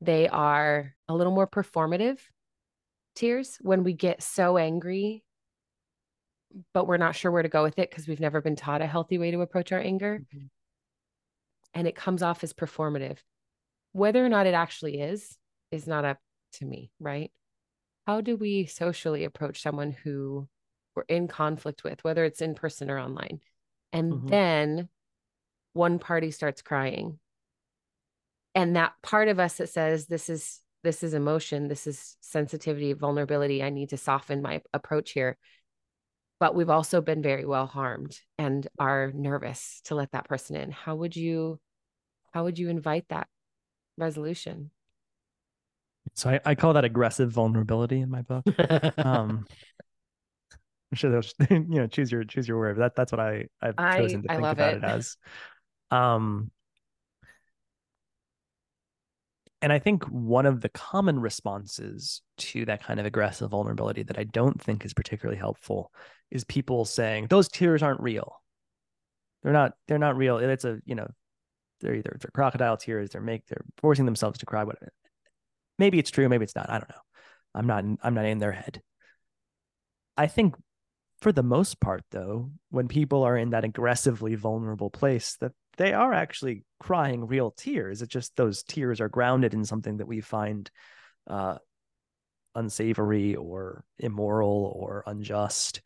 [0.00, 2.18] they are a little more performative
[3.18, 5.24] tears when we get so angry
[6.72, 8.86] but we're not sure where to go with it because we've never been taught a
[8.86, 10.20] healthy way to approach our anger.
[10.34, 10.46] Mm-hmm.
[11.74, 13.18] and it comes off as performative.
[13.92, 15.36] Whether or not it actually is
[15.70, 16.18] is not up
[16.54, 17.30] to me right?
[18.06, 20.48] How do we socially approach someone who
[20.94, 23.40] we're in conflict with whether it's in person or online?
[23.92, 24.26] And mm-hmm.
[24.28, 24.88] then
[25.74, 27.18] one party starts crying.
[28.54, 32.92] And that part of us that says this is this is emotion this is sensitivity
[32.92, 35.36] vulnerability i need to soften my approach here
[36.40, 40.70] but we've also been very well harmed and are nervous to let that person in
[40.70, 41.58] how would you
[42.32, 43.26] how would you invite that
[43.96, 44.70] resolution
[46.14, 48.44] so i, I call that aggressive vulnerability in my book
[48.98, 49.44] um
[50.90, 52.78] I'm sure they'll you know choose your choose your word.
[52.78, 54.76] That that's what I I've chosen to I, think I about it.
[54.78, 55.16] it as.
[55.90, 56.50] Um,
[59.60, 64.18] and I think one of the common responses to that kind of aggressive vulnerability that
[64.18, 65.90] I don't think is particularly helpful
[66.30, 68.40] is people saying those tears aren't real.
[69.42, 69.72] They're not.
[69.86, 70.38] They're not real.
[70.38, 71.08] It's a you know,
[71.80, 73.10] they're either they're crocodile tears.
[73.10, 74.64] They're make they're forcing themselves to cry.
[74.64, 74.92] Whatever.
[75.78, 76.28] Maybe it's true.
[76.28, 76.70] Maybe it's not.
[76.70, 77.02] I don't know.
[77.54, 77.84] I'm not.
[78.02, 78.80] I'm not in their head.
[80.16, 80.54] I think
[81.20, 85.94] for the most part though when people are in that aggressively vulnerable place that they
[85.94, 90.20] are actually crying real tears it's just those tears are grounded in something that we
[90.20, 90.70] find
[91.28, 91.56] uh,
[92.54, 95.80] unsavory or immoral or unjust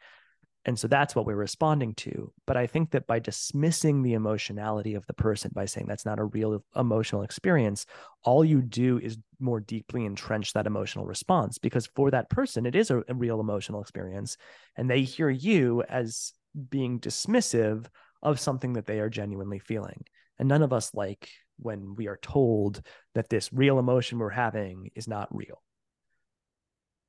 [0.64, 2.33] and so that's what we're responding to.
[2.46, 6.20] But I think that by dismissing the emotionality of the person, by saying that's not
[6.20, 7.85] a real emotional experience,
[8.22, 12.76] all you do is more deeply entrench that emotional response because for that person, it
[12.76, 14.37] is a, a real emotional experience.
[14.76, 16.33] And they hear you as
[16.70, 17.87] being dismissive
[18.23, 20.05] of something that they are genuinely feeling.
[20.39, 22.83] And none of us like when we are told
[23.15, 25.63] that this real emotion we're having is not real.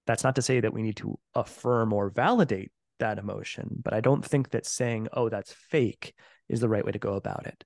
[0.06, 3.82] That's not to say that we need to affirm or validate that emotion.
[3.84, 6.13] But I don't think that saying, oh, that's fake
[6.49, 7.63] is the right way to go about it.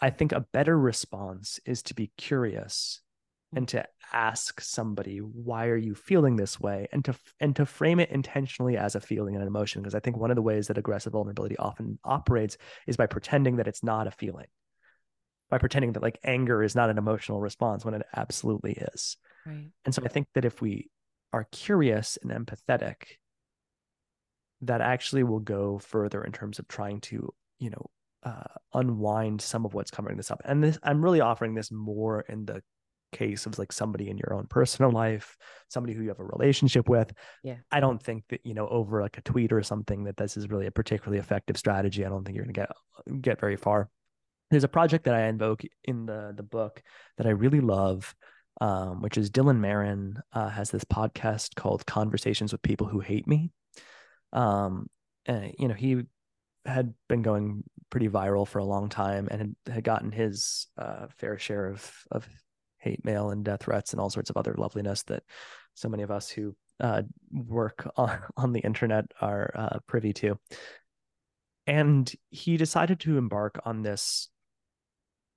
[0.00, 3.00] I think a better response is to be curious
[3.54, 6.88] and to ask somebody why are you feeling this way?
[6.92, 10.00] and to and to frame it intentionally as a feeling and an emotion because i
[10.00, 13.82] think one of the ways that aggressive vulnerability often operates is by pretending that it's
[13.82, 14.46] not a feeling.
[15.50, 19.16] By pretending that like anger is not an emotional response when it absolutely is.
[19.46, 19.70] Right.
[19.84, 20.90] And so i think that if we
[21.32, 23.18] are curious and empathetic
[24.62, 27.90] that actually will go further in terms of trying to, you know,
[28.22, 30.40] uh, unwind some of what's covering this up.
[30.44, 32.62] And this, I'm really offering this more in the
[33.18, 35.36] case of like somebody in your own personal life,
[35.68, 37.12] somebody who you have a relationship with.
[37.42, 37.58] Yeah.
[37.70, 40.50] I don't think that, you know, over like a tweet or something that this is
[40.50, 42.04] really a particularly effective strategy.
[42.04, 43.88] I don't think you're going to get, get very far.
[44.50, 46.82] There's a project that I invoke in the, the book
[47.16, 48.14] that I really love.
[48.60, 53.26] Um, which is Dylan Marron uh, has this podcast called Conversations with People Who Hate
[53.26, 53.50] Me.
[54.32, 54.86] Um,
[55.26, 56.04] and, you know, he
[56.64, 61.06] had been going pretty viral for a long time and had, had gotten his uh,
[61.18, 62.28] fair share of of
[62.84, 65.22] hate mail and death threats and all sorts of other loveliness that
[65.74, 70.38] so many of us who uh, work on, on the internet are uh, privy to.
[71.66, 74.28] And he decided to embark on this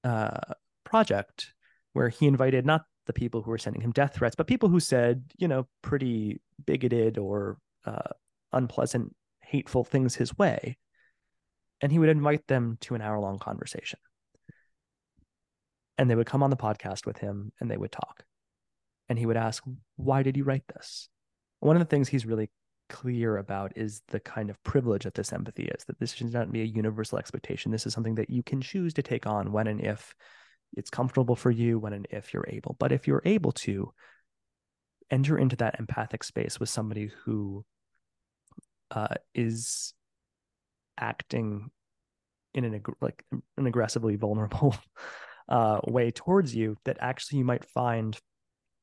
[0.04, 1.54] uh, project
[1.94, 4.82] where he invited not the people who were sending him death threats, but people who
[4.82, 8.10] said, you know, pretty bigoted or uh,
[8.52, 10.78] unpleasant, hateful things his way.
[11.80, 14.00] And he would invite them to an hour long conversation.
[15.98, 18.24] And they would come on the podcast with him and they would talk.
[19.10, 19.64] and he would ask,
[19.96, 21.10] Why did you write this?
[21.60, 22.50] One of the things he's really
[22.90, 26.52] clear about is the kind of privilege that this empathy is, that this should not
[26.52, 27.72] be a universal expectation.
[27.72, 30.14] This is something that you can choose to take on when and if
[30.76, 32.76] it's comfortable for you, when and if you're able.
[32.80, 33.92] But if you're able to
[35.10, 37.66] enter into that empathic space with somebody who
[38.92, 39.94] uh, is
[40.98, 41.70] acting
[42.54, 43.24] in an like
[43.58, 44.76] an aggressively vulnerable
[45.50, 48.18] uh, way towards you, that actually you might find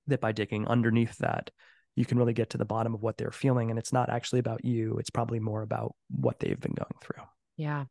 [0.06, 1.50] that by digging underneath that,
[1.96, 3.70] you can really get to the bottom of what they're feeling.
[3.70, 7.22] And it's not actually about you, it's probably more about what they've been going through.
[7.56, 7.84] Yeah.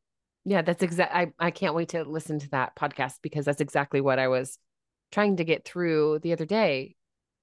[0.45, 0.61] Yeah.
[0.61, 1.15] That's exact.
[1.15, 4.57] I, I can't wait to listen to that podcast because that's exactly what I was
[5.11, 6.95] trying to get through the other day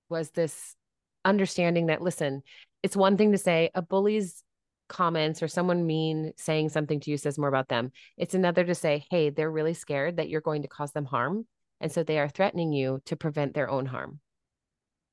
[0.09, 0.77] was this
[1.25, 2.43] understanding that, listen,
[2.83, 4.43] it's one thing to say a bully's
[4.91, 7.93] comments or someone mean saying something to you says more about them.
[8.19, 11.47] It's another to say, hey, they're really scared that you're going to cause them harm.
[11.81, 14.21] And so they are threatening you to prevent their own harm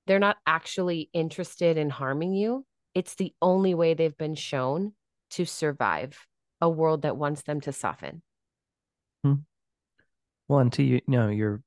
[0.08, 2.66] they're not actually interested in harming you.
[2.96, 4.94] It's the only way they've been shown
[5.32, 6.26] to survive
[6.62, 8.24] a world that wants them to soften.
[9.24, 9.34] Hmm.
[10.48, 11.62] Well, and to you, you know, your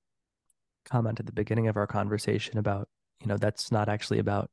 [0.86, 2.88] comment at the beginning of our conversation about,
[3.20, 4.50] you know, that's not actually about,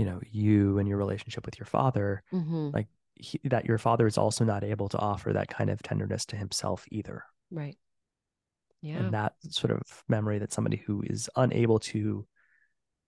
[0.00, 2.22] you know, you and your relationship with your father.
[2.32, 2.70] Mm-hmm.
[2.70, 2.86] Like
[3.16, 6.36] he, that your father is also not able to offer that kind of tenderness to
[6.36, 7.22] himself either.
[7.50, 7.76] Right.
[8.80, 8.96] Yeah.
[8.96, 12.26] And that sort of memory that somebody who is unable to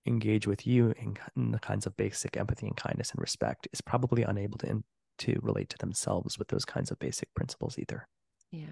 [0.04, 3.80] engage with you in, in, the kinds of basic empathy and kindness and respect is
[3.80, 4.84] probably unable to in,
[5.16, 8.06] to relate to themselves with those kinds of basic principles either.
[8.50, 8.66] Yeah.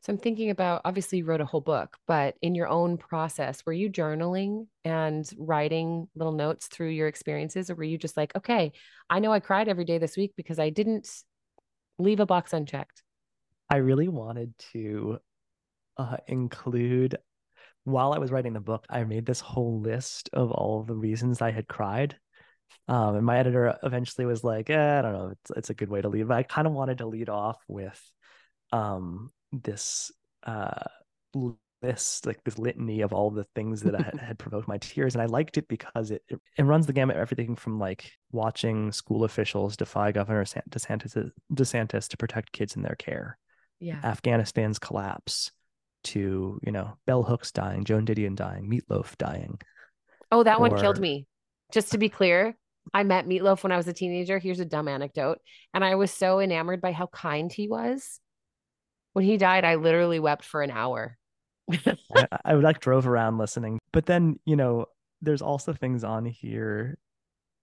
[0.00, 3.64] So I'm thinking about obviously you wrote a whole book, but in your own process,
[3.66, 8.34] were you journaling and writing little notes through your experiences or were you just like,
[8.36, 8.72] okay,
[9.10, 11.08] I know I cried every day this week because I didn't
[11.98, 13.02] leave a box unchecked?
[13.70, 15.18] I really wanted to
[15.96, 17.16] uh, include
[17.84, 21.42] while I was writing the book, I made this whole list of all the reasons
[21.42, 22.16] I had cried.
[22.88, 25.90] Um, and my editor eventually was like, eh, I don't know, it's, it's a good
[25.90, 26.28] way to lead.
[26.28, 28.00] But I kind of wanted to lead off with
[28.72, 29.30] um,
[29.62, 30.12] this
[30.44, 30.84] uh,
[31.82, 35.14] list, like this litany of all the things that had, had, provoked my tears.
[35.14, 38.10] And I liked it because it, it, it runs the gamut of everything from like
[38.32, 43.38] watching school officials defy Governor DeSantis, DeSantis to protect kids in their care,
[43.80, 44.00] yeah.
[44.02, 45.50] Afghanistan's collapse,
[46.04, 49.58] to you know bell hooks dying joan didion dying meatloaf dying
[50.30, 50.60] oh that or...
[50.60, 51.26] one killed me
[51.72, 52.56] just to be clear
[52.92, 55.38] i met meatloaf when i was a teenager here's a dumb anecdote
[55.72, 58.20] and i was so enamored by how kind he was
[59.14, 61.16] when he died i literally wept for an hour
[62.14, 64.86] I, I like drove around listening but then you know
[65.22, 66.98] there's also things on here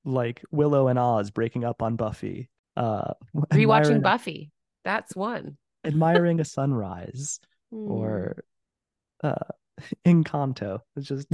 [0.03, 3.13] like willow and oz breaking up on buffy uh
[3.53, 4.51] rewatching buffy
[4.83, 7.39] that's one admiring a sunrise
[7.71, 7.89] mm.
[7.89, 8.43] or
[9.23, 9.35] uh
[10.05, 10.79] Encanto.
[10.95, 11.27] It's just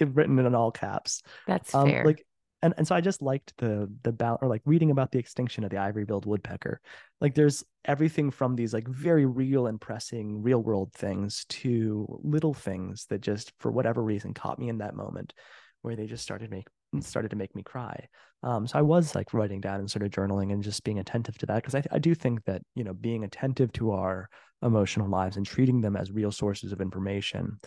[0.00, 1.22] written in all caps.
[1.46, 2.04] That's um, fair.
[2.04, 2.24] Like
[2.64, 5.64] and, and so I just liked the the balance or like reading about the extinction
[5.64, 6.80] of the ivory-billed woodpecker.
[7.20, 12.54] Like there's everything from these like very real and pressing real world things to little
[12.54, 15.34] things that just for whatever reason caught me in that moment
[15.82, 16.66] where they just started make
[17.00, 18.08] started to make me cry.
[18.42, 21.36] Um, so I was like writing down and sort of journaling and just being attentive
[21.38, 24.30] to that because I, I do think that you know being attentive to our
[24.62, 27.58] emotional lives and treating them as real sources of information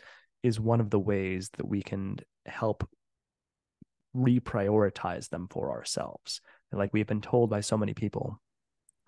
[0.41, 2.17] is one of the ways that we can
[2.47, 2.87] help
[4.17, 6.41] reprioritize them for ourselves.
[6.71, 8.41] And like we've been told by so many people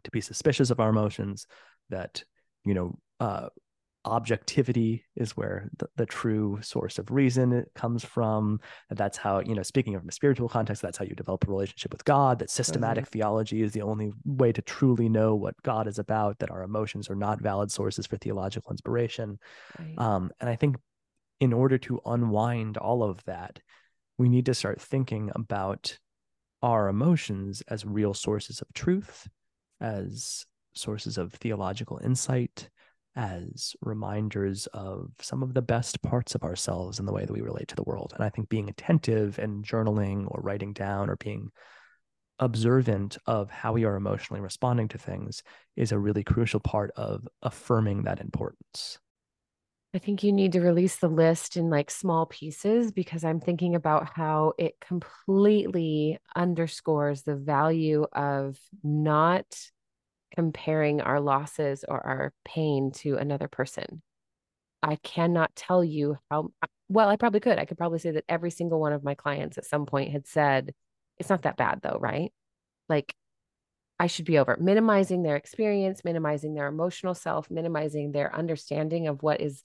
[0.03, 1.47] to be suspicious of our emotions,
[1.89, 2.23] that
[2.63, 3.49] you know uh,
[4.05, 8.59] objectivity is where the, the, true source of reason comes from
[8.91, 11.91] that's how you know speaking of a spiritual context that's how you develop a relationship
[11.91, 13.11] with god that systematic mm-hmm.
[13.11, 17.09] theology is the only way to truly know what god is about that our emotions
[17.09, 19.37] are not valid sources for theological inspiration
[19.77, 19.93] right.
[19.97, 20.77] um, and i think
[21.41, 23.59] in order to unwind all of that
[24.19, 25.97] we need to start thinking about
[26.61, 29.27] our emotions as real sources of truth
[29.81, 32.69] as sources of theological insight
[33.15, 37.41] as reminders of some of the best parts of ourselves and the way that we
[37.41, 38.11] relate to the world.
[38.13, 41.49] And I think being attentive and journaling or writing down or being
[42.39, 45.43] observant of how we are emotionally responding to things
[45.75, 48.99] is a really crucial part of affirming that importance.
[49.93, 53.73] I think you need to release the list in like small pieces because I'm thinking
[53.73, 59.45] about how it completely underscores the value of not
[60.35, 64.03] comparing our losses or our pain to another person.
[64.83, 66.51] I cannot tell you how
[66.87, 67.57] well I probably could.
[67.57, 70.27] I could probably say that every single one of my clients at some point had
[70.27, 70.71] said,
[71.17, 72.31] it's not that bad though, right?
[72.89, 73.11] Like
[73.99, 79.23] I should be over minimizing their experience, minimizing their emotional self, minimizing their understanding of
[79.23, 79.63] what is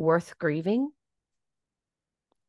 [0.00, 0.90] worth grieving.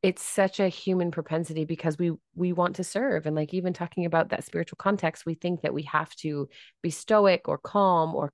[0.03, 4.05] it's such a human propensity because we we want to serve and like even talking
[4.05, 6.49] about that spiritual context we think that we have to
[6.81, 8.31] be stoic or calm or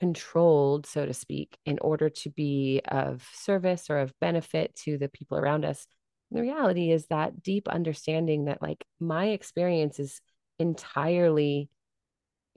[0.00, 5.08] controlled so to speak in order to be of service or of benefit to the
[5.08, 5.86] people around us
[6.30, 10.20] and the reality is that deep understanding that like my experience is
[10.58, 11.70] entirely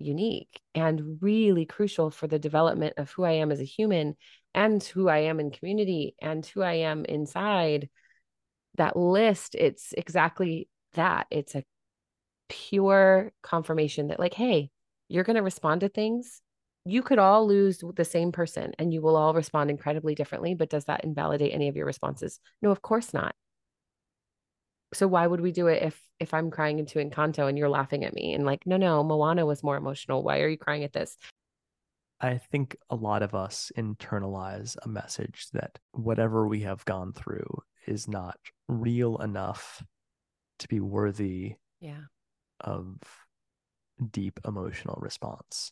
[0.02, 4.16] unique and really crucial for the development of who I am as a human
[4.54, 7.89] and who I am in community and who I am inside
[8.76, 11.28] that list, it's exactly that.
[11.30, 11.64] It's a
[12.47, 14.70] pure confirmation that, like, hey,
[15.08, 16.41] you're going to respond to things.
[16.86, 20.56] You could all lose the same person and you will all respond incredibly differently.
[20.56, 22.39] But does that invalidate any of your responses?
[22.62, 23.36] No, of course not.
[24.94, 28.04] So why would we do it if if I'm crying into Encanto and you're laughing
[28.04, 30.24] at me and like, no, no, Moana was more emotional.
[30.24, 31.16] Why are you crying at this?
[32.20, 37.62] I think a lot of us internalize a message that whatever we have gone through
[37.88, 38.38] is not
[38.68, 39.82] real enough
[40.60, 42.02] to be worthy yeah.
[42.60, 42.98] of
[44.12, 45.72] deep emotional response.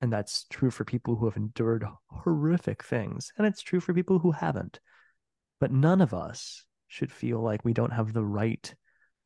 [0.00, 3.32] And that's true for people who have endured horrific things.
[3.38, 4.80] And it's true for people who haven't.
[5.60, 8.74] But none of us should feel like we don't have the right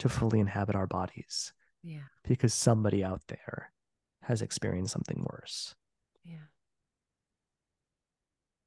[0.01, 1.53] to fully inhabit our bodies.
[1.83, 2.01] Yeah.
[2.25, 3.73] Because somebody out there
[4.23, 5.75] has experienced something worse.
[6.25, 6.37] Yeah.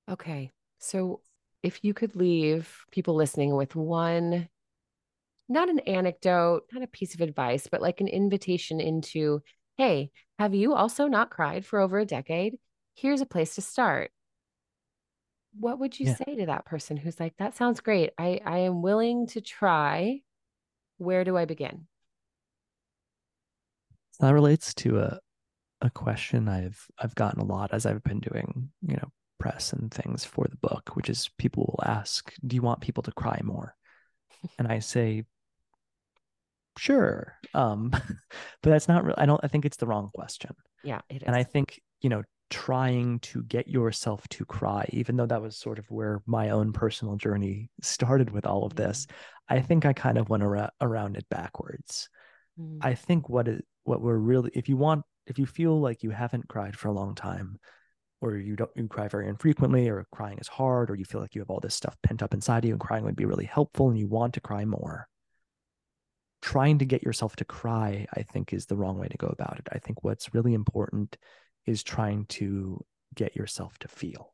[0.10, 0.52] Okay.
[0.80, 1.22] So
[1.64, 4.50] if you could leave people listening with one,
[5.48, 9.42] not an anecdote, not a piece of advice, but like an invitation into,
[9.78, 12.58] hey, have you also not cried for over a decade?
[12.94, 14.12] Here's a place to start.
[15.60, 16.16] What would you yeah.
[16.16, 18.12] say to that person who's like, that sounds great.
[18.18, 20.22] I, I am willing to try.
[20.98, 21.88] Where do I begin?
[24.20, 25.20] That relates to a
[25.82, 29.94] a question I've I've gotten a lot as I've been doing, you know, press and
[29.94, 33.40] things for the book, which is people will ask, "Do you want people to cry
[33.44, 33.76] more?"
[34.58, 35.26] and I say,
[36.78, 37.90] "Sure," um,
[38.62, 39.06] but that's not.
[39.06, 39.42] Re- I don't.
[39.44, 40.56] I think it's the wrong question.
[40.84, 41.24] Yeah, it is.
[41.28, 45.58] And I think you know, trying to get yourself to cry, even though that was
[45.58, 49.08] sort of where my own personal journey started with all of this,
[49.50, 52.10] I think I kind of went ar- around it backwards.
[52.60, 52.80] Mm.
[52.82, 56.10] I think what is what we're really, if you want, if you feel like you
[56.12, 57.60] haven't cried for a long time,
[58.22, 61.36] or you don't you cry very infrequently or crying is hard or you feel like
[61.36, 63.90] you have all this stuff pent up inside you and crying would be really helpful
[63.90, 65.08] and you want to cry more
[66.42, 69.58] trying to get yourself to cry i think is the wrong way to go about
[69.58, 71.18] it i think what's really important
[71.66, 72.84] is trying to
[73.16, 74.34] get yourself to feel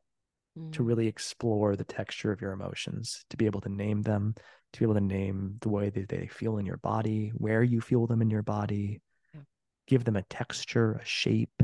[0.58, 0.72] mm.
[0.72, 4.34] to really explore the texture of your emotions to be able to name them
[4.72, 7.80] to be able to name the way that they feel in your body where you
[7.80, 9.00] feel them in your body
[9.34, 9.40] yeah.
[9.86, 11.62] give them a texture a shape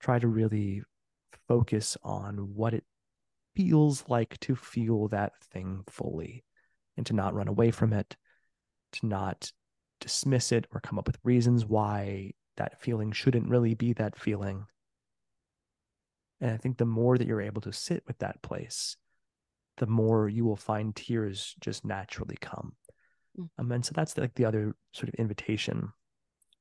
[0.00, 0.82] try to really
[1.48, 2.84] focus on what it
[3.54, 6.44] feels like to feel that thing fully
[6.96, 8.16] and to not run away from it,
[8.92, 9.52] to not
[10.00, 14.66] dismiss it or come up with reasons why that feeling shouldn't really be that feeling.
[16.42, 18.96] And I think the more that you're able to sit with that place,
[19.78, 22.74] the more you will find tears just naturally come.
[23.38, 23.48] Mm.
[23.58, 25.92] Um, and so that's like the other sort of invitation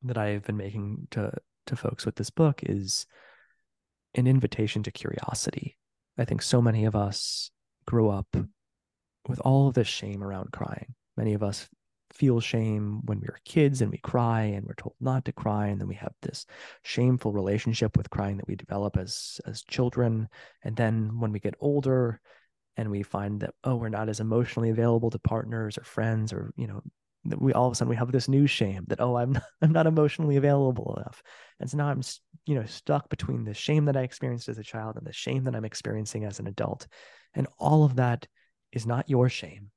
[0.04, 1.34] that I've been making to
[1.66, 3.06] to folks with this book is
[4.16, 5.78] an invitation to curiosity.
[6.18, 7.52] I think so many of us
[7.86, 8.36] grow up
[9.28, 10.96] with all of this shame around crying.
[11.18, 11.68] Many of us
[12.12, 15.68] feel shame when we were kids and we cry and we're told not to cry
[15.68, 16.46] and then we have this
[16.84, 20.28] shameful relationship with crying that we develop as as children.
[20.64, 22.20] And then when we get older
[22.78, 26.54] and we find that oh we're not as emotionally available to partners or friends or
[26.56, 26.82] you know
[27.38, 29.72] we all of a sudden we have this new shame that oh I'm not, I'm
[29.72, 31.22] not emotionally available enough,
[31.60, 32.02] and so now I'm
[32.46, 35.44] you know stuck between the shame that I experienced as a child and the shame
[35.44, 36.88] that I'm experiencing as an adult,
[37.34, 38.28] and all of that
[38.72, 39.72] is not your shame.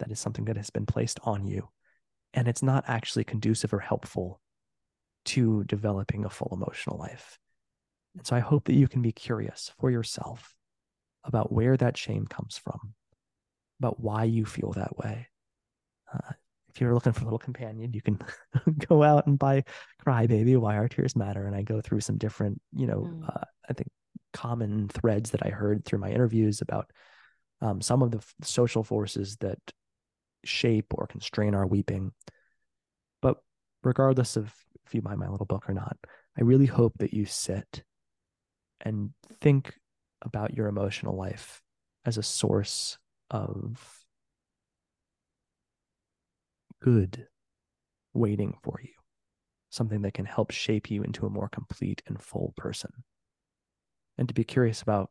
[0.00, 1.68] That is something that has been placed on you,
[2.34, 4.40] and it's not actually conducive or helpful
[5.26, 7.38] to developing a full emotional life.
[8.16, 10.54] And so I hope that you can be curious for yourself
[11.24, 12.94] about where that shame comes from,
[13.78, 15.28] about why you feel that way
[16.12, 16.32] uh,
[16.68, 18.18] if you're looking for a little companion, you can
[18.88, 19.64] go out and buy
[20.02, 21.46] Cry Baby, Why Our Tears Matter.
[21.46, 23.28] And I go through some different, you know, mm.
[23.28, 23.88] uh, I think
[24.32, 26.90] common threads that I heard through my interviews about
[27.60, 29.58] um, some of the f- social forces that
[30.44, 32.12] shape or constrain our weeping.
[33.22, 33.38] But
[33.82, 34.54] regardless of
[34.86, 35.96] if you buy my little book or not,
[36.38, 37.84] I really hope that you sit
[38.80, 39.10] and
[39.40, 39.74] think
[40.22, 41.62] about your emotional life
[42.04, 42.98] as a source
[43.30, 44.04] of
[46.82, 47.26] good
[48.14, 48.94] waiting for you,
[49.68, 52.90] something that can help shape you into a more complete and full person.
[54.18, 55.10] And to be curious about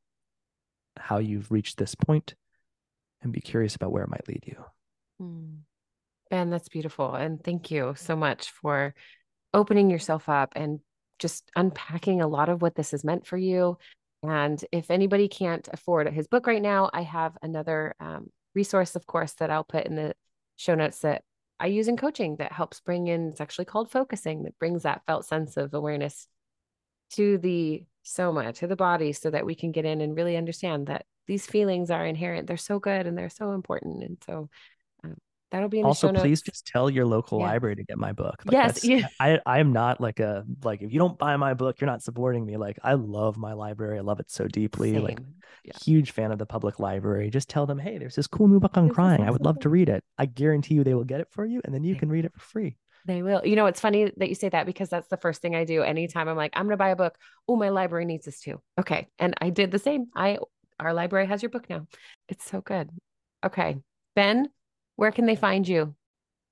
[0.98, 2.36] how you've reached this point
[3.22, 4.64] and be curious about where it might lead you.
[5.22, 5.60] Mm.
[6.30, 7.14] Ben, that's beautiful.
[7.16, 8.94] And thank you so much for
[9.54, 10.80] opening yourself up and
[11.18, 13.78] just unpacking a lot of what this has meant for you.
[14.22, 19.06] And if anybody can't afford his book right now, I have another um, resource, of
[19.06, 20.14] course, that I'll put in the
[20.56, 21.24] show notes that
[21.60, 25.02] I use in coaching that helps bring in, it's actually called focusing, that brings that
[25.06, 26.28] felt sense of awareness
[27.12, 30.88] to the soma, to the body, so that we can get in and really understand
[30.88, 32.48] that these feelings are inherent.
[32.48, 34.04] They're so good and they're so important.
[34.04, 34.50] And so
[35.52, 37.46] that'll be in also please just tell your local Yeah.
[37.48, 39.08] library to get my book like Yes, yeah.
[39.20, 42.04] i i am not like a like if you don't buy my book you're not
[42.04, 45.20] supporting me like i love my library i love it so deeply like
[45.64, 45.74] Yeah.
[45.84, 48.78] huge fan of the public library just tell them hey there's this cool new book
[48.78, 51.28] on crying i would love to read it i guarantee you they will get it
[51.32, 53.42] for you and then you can read it for free They will.
[53.46, 55.82] You know, it's funny that you say that because that's the first thing I do
[55.82, 57.16] anytime I'm like, I'm going to buy a book.
[57.48, 58.62] Oh, my library needs this too.
[58.78, 59.08] Okay.
[59.18, 60.08] And I did the same.
[60.14, 60.38] I,
[60.80, 61.88] our library has your book now.
[62.28, 62.90] It's so good.
[63.44, 63.78] Okay.
[64.16, 64.50] Ben,
[65.00, 65.96] where can they find you?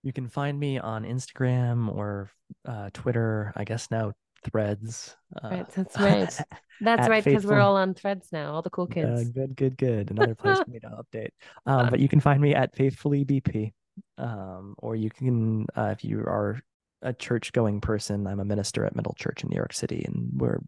[0.04, 2.30] you can find me on instagram or
[2.66, 6.40] uh, twitter i guess now threads uh, Right, that's right.
[6.80, 7.24] That's right.
[7.24, 9.30] Because we're all on threads now, all the cool Uh, kids.
[9.32, 10.12] good, good, good.
[10.12, 11.32] Another place for me to update.
[11.66, 13.74] Um, but you can find me at Faithfully BP,
[14.20, 16.62] um, or you can, uh, if you are
[17.02, 20.60] a church-going person, I'm a minister at Middle Church in New York City, and we're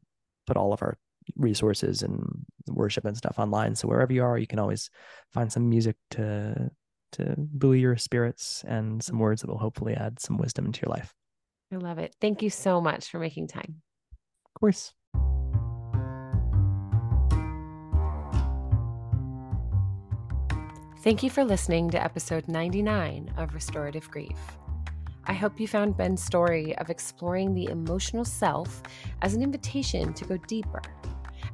[0.48, 0.98] put all of our
[1.38, 3.76] resources and worship and stuff online.
[3.76, 4.90] So wherever you are, you can always
[5.32, 6.72] find some music to
[7.14, 9.24] to buoy your spirits and some mm-hmm.
[9.24, 11.14] words that will hopefully add some wisdom into your life.
[11.72, 12.16] I love it.
[12.20, 13.82] Thank you so much for making time.
[14.56, 14.94] Of course.
[21.02, 24.38] Thank you for listening to episode 99 of Restorative Grief.
[25.26, 28.82] I hope you found Ben's story of exploring the emotional self
[29.22, 30.82] as an invitation to go deeper.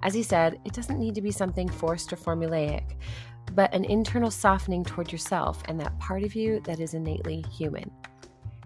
[0.01, 2.95] As he said, it doesn't need to be something forced or formulaic,
[3.55, 7.89] but an internal softening toward yourself and that part of you that is innately human.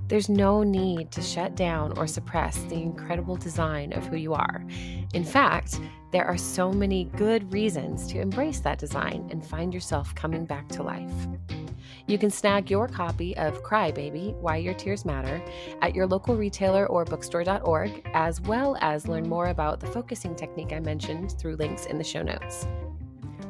[0.07, 4.65] There's no need to shut down or suppress the incredible design of who you are.
[5.13, 5.79] In fact,
[6.11, 10.67] there are so many good reasons to embrace that design and find yourself coming back
[10.69, 11.13] to life.
[12.07, 15.39] You can snag your copy of Cry Baby Why Your Tears Matter
[15.83, 20.73] at your local retailer or bookstore.org, as well as learn more about the focusing technique
[20.73, 22.65] I mentioned through links in the show notes.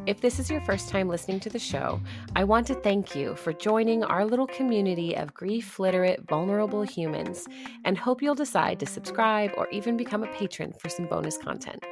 [0.10, 2.02] If this is your first time listening to the show,
[2.36, 7.48] I want to thank you for joining our little community of grief literate, vulnerable humans
[7.86, 11.86] and hope you'll decide to subscribe or even become a patron for some bonus content.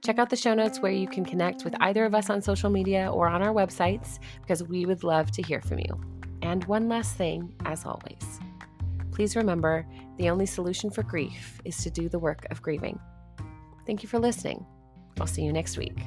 [0.00, 2.70] Check out the show notes where you can connect with either of us on social
[2.70, 6.00] media or on our websites because we would love to hear from you.
[6.40, 8.40] And one last thing, as always,
[9.10, 9.86] please remember
[10.16, 12.98] the only solution for grief is to do the work of grieving.
[13.86, 14.64] Thank you for listening.
[15.20, 15.98] I'll see you next week.